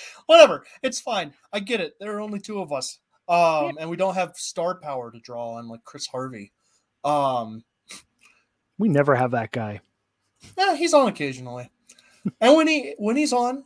[0.26, 3.96] whatever it's fine i get it there are only two of us um and we
[3.96, 6.52] don't have star power to draw on like chris harvey
[7.04, 7.62] um
[8.78, 9.80] we never have that guy
[10.58, 11.70] yeah, he's on occasionally
[12.40, 13.64] and when he when he's on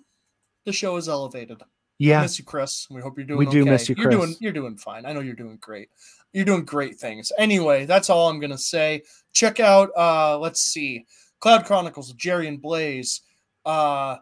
[0.64, 1.62] the show is elevated
[1.99, 2.87] yeah miss you, Chris.
[2.91, 3.39] We hope you're doing.
[3.39, 3.70] We do okay.
[3.70, 4.27] miss you, You're doing.
[4.27, 4.41] Chris.
[4.41, 5.07] You're doing fine.
[5.07, 5.89] I know you're doing great.
[6.33, 7.33] You're doing great things.
[7.39, 9.03] Anyway, that's all I'm gonna say.
[9.33, 9.91] Check out.
[9.97, 11.07] uh Let's see,
[11.41, 13.22] Cloud Chronicles, Jerry and Blaze.
[13.64, 14.16] Uh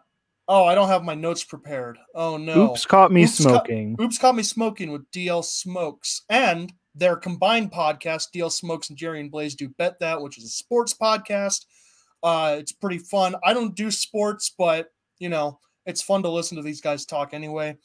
[0.47, 1.97] oh, I don't have my notes prepared.
[2.13, 2.71] Oh no.
[2.71, 7.15] oops caught me Oops, ca- smoking Oops, caught me smoking with DL Smokes and their
[7.15, 8.27] combined podcast.
[8.35, 11.65] DL Smokes and Jerry and Blaze do bet that, which is a sports podcast.
[12.23, 13.35] Uh, it's pretty fun.
[13.43, 14.87] I don't do sports, but
[15.19, 17.77] you know, it's fun to listen to these guys talk anyway.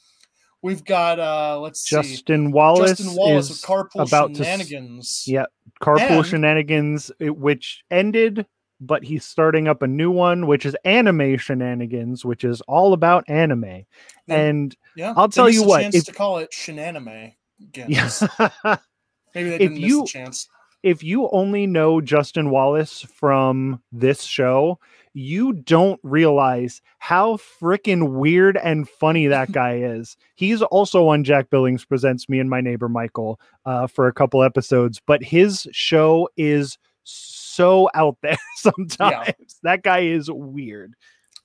[0.63, 1.95] We've got uh let's see.
[1.95, 5.23] justin wallace, Justin Wallace is with Carpool about to Shenanigans.
[5.27, 5.45] Yeah,
[5.81, 8.45] Carpool And- Shenanigans, which ended,
[8.81, 13.23] but he's starting up a new one, which is Anime Shenanigans, which is all about
[13.29, 13.85] anime.
[14.27, 15.13] And yeah.
[15.15, 17.35] I'll tell you a what, chance if- to call it Shenanime.
[17.61, 17.85] Again.
[17.89, 18.09] yeah,
[19.35, 20.47] Maybe they if didn't miss you- the chance.
[20.83, 24.79] if you only know Justin Wallace from this show,
[25.13, 30.17] you don't realize how freaking weird and funny that guy is.
[30.35, 34.41] He's also on Jack Billings Presents Me and My Neighbor Michael uh, for a couple
[34.41, 39.27] episodes, but his show is so out there sometimes.
[39.27, 39.31] Yeah.
[39.63, 40.93] That guy is weird.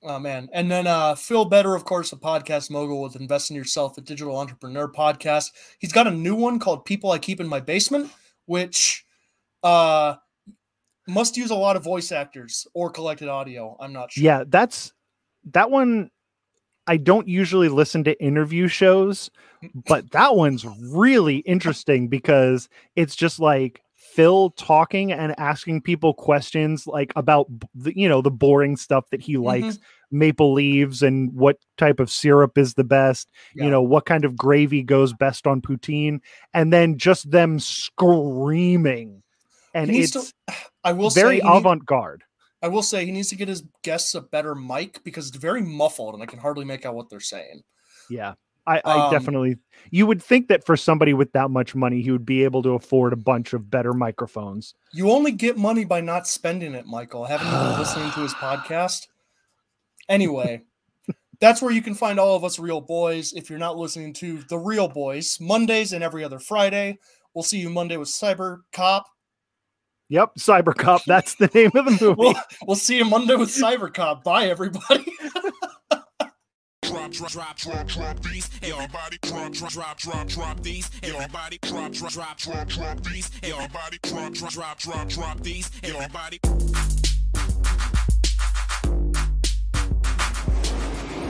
[0.02, 0.48] Oh man.
[0.52, 4.00] And then uh Phil Better, of course, a podcast mogul with Invest in Yourself, a
[4.00, 5.50] digital entrepreneur podcast.
[5.78, 8.10] He's got a new one called People I Keep in My Basement,
[8.46, 9.04] which
[9.62, 10.16] uh
[11.08, 13.76] must use a lot of voice actors or collected audio.
[13.80, 14.24] I'm not sure.
[14.24, 14.92] Yeah, that's
[15.52, 16.10] that one.
[16.88, 19.28] I don't usually listen to interview shows,
[19.88, 23.82] but that one's really interesting because it's just like
[24.16, 29.20] Phil talking and asking people questions like about the, you know the boring stuff that
[29.20, 29.44] he mm-hmm.
[29.44, 29.78] likes,
[30.10, 33.64] maple leaves and what type of syrup is the best, Yeah.
[33.64, 36.20] you know what kind of gravy goes best on poutine,
[36.54, 39.22] and then just them screaming,
[39.74, 42.22] and He needs it's to- I will very need- avant-garde.
[42.62, 45.60] I will say he needs to get his guests a better mic because it's very
[45.60, 47.62] muffled and I can hardly make out what they're saying.
[48.08, 48.32] Yeah.
[48.66, 49.56] I, I Um, definitely
[49.90, 52.70] you would think that for somebody with that much money he would be able to
[52.70, 54.74] afford a bunch of better microphones.
[54.92, 57.24] You only get money by not spending it, Michael.
[57.24, 59.06] Haven't you been listening to his podcast?
[60.08, 60.62] Anyway,
[61.40, 63.32] that's where you can find all of us Reel Boys.
[63.32, 66.98] If you're not listening to the Reel Boys, Mondays and every other Friday.
[67.34, 69.06] We'll see you Monday with Cyber Cop.
[70.08, 71.02] Yep, Cyber Cop.
[71.04, 72.14] that's the name of the movie.
[72.16, 72.34] We'll,
[72.66, 74.24] we'll see you Monday with Cyber Cop.
[74.24, 75.04] Bye, everybody.
[77.06, 78.50] Drop, drop, drop, drop, drop these.
[78.64, 80.90] Everybody drop, drop, drop, drop, drop these.
[81.04, 83.30] Everybody drop, drop, drop, drop, drop these.
[83.44, 85.70] Everybody drop, drop, drop, drop, drop these.
[85.84, 86.40] Everybody.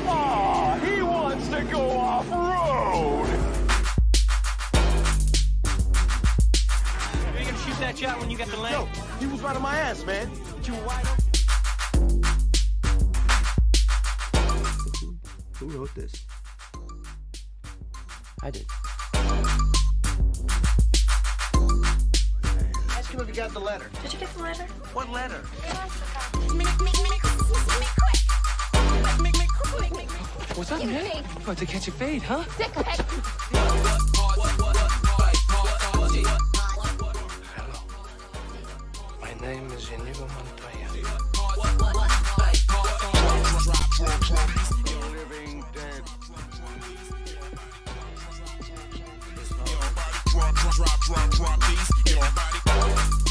[0.08, 3.28] Ah, he wants to go off road.
[7.38, 8.88] You gonna shoot that shot when you get the land?
[9.20, 10.30] He was right on my ass, man.
[10.64, 11.25] You wide
[15.58, 16.12] Who wrote this?
[18.42, 18.66] I did.
[22.90, 23.90] Ask him if he got the letter.
[24.02, 24.64] Did you get the letter?
[24.92, 25.40] What letter?
[30.56, 31.24] What's up, man?
[31.36, 32.44] About to catch a fade, huh?
[37.56, 37.80] Hello.
[39.22, 40.86] My name is Inigo Montoya.
[50.26, 52.16] Drop, drop, drop, drop, drop these.
[52.16, 53.25] Everybody.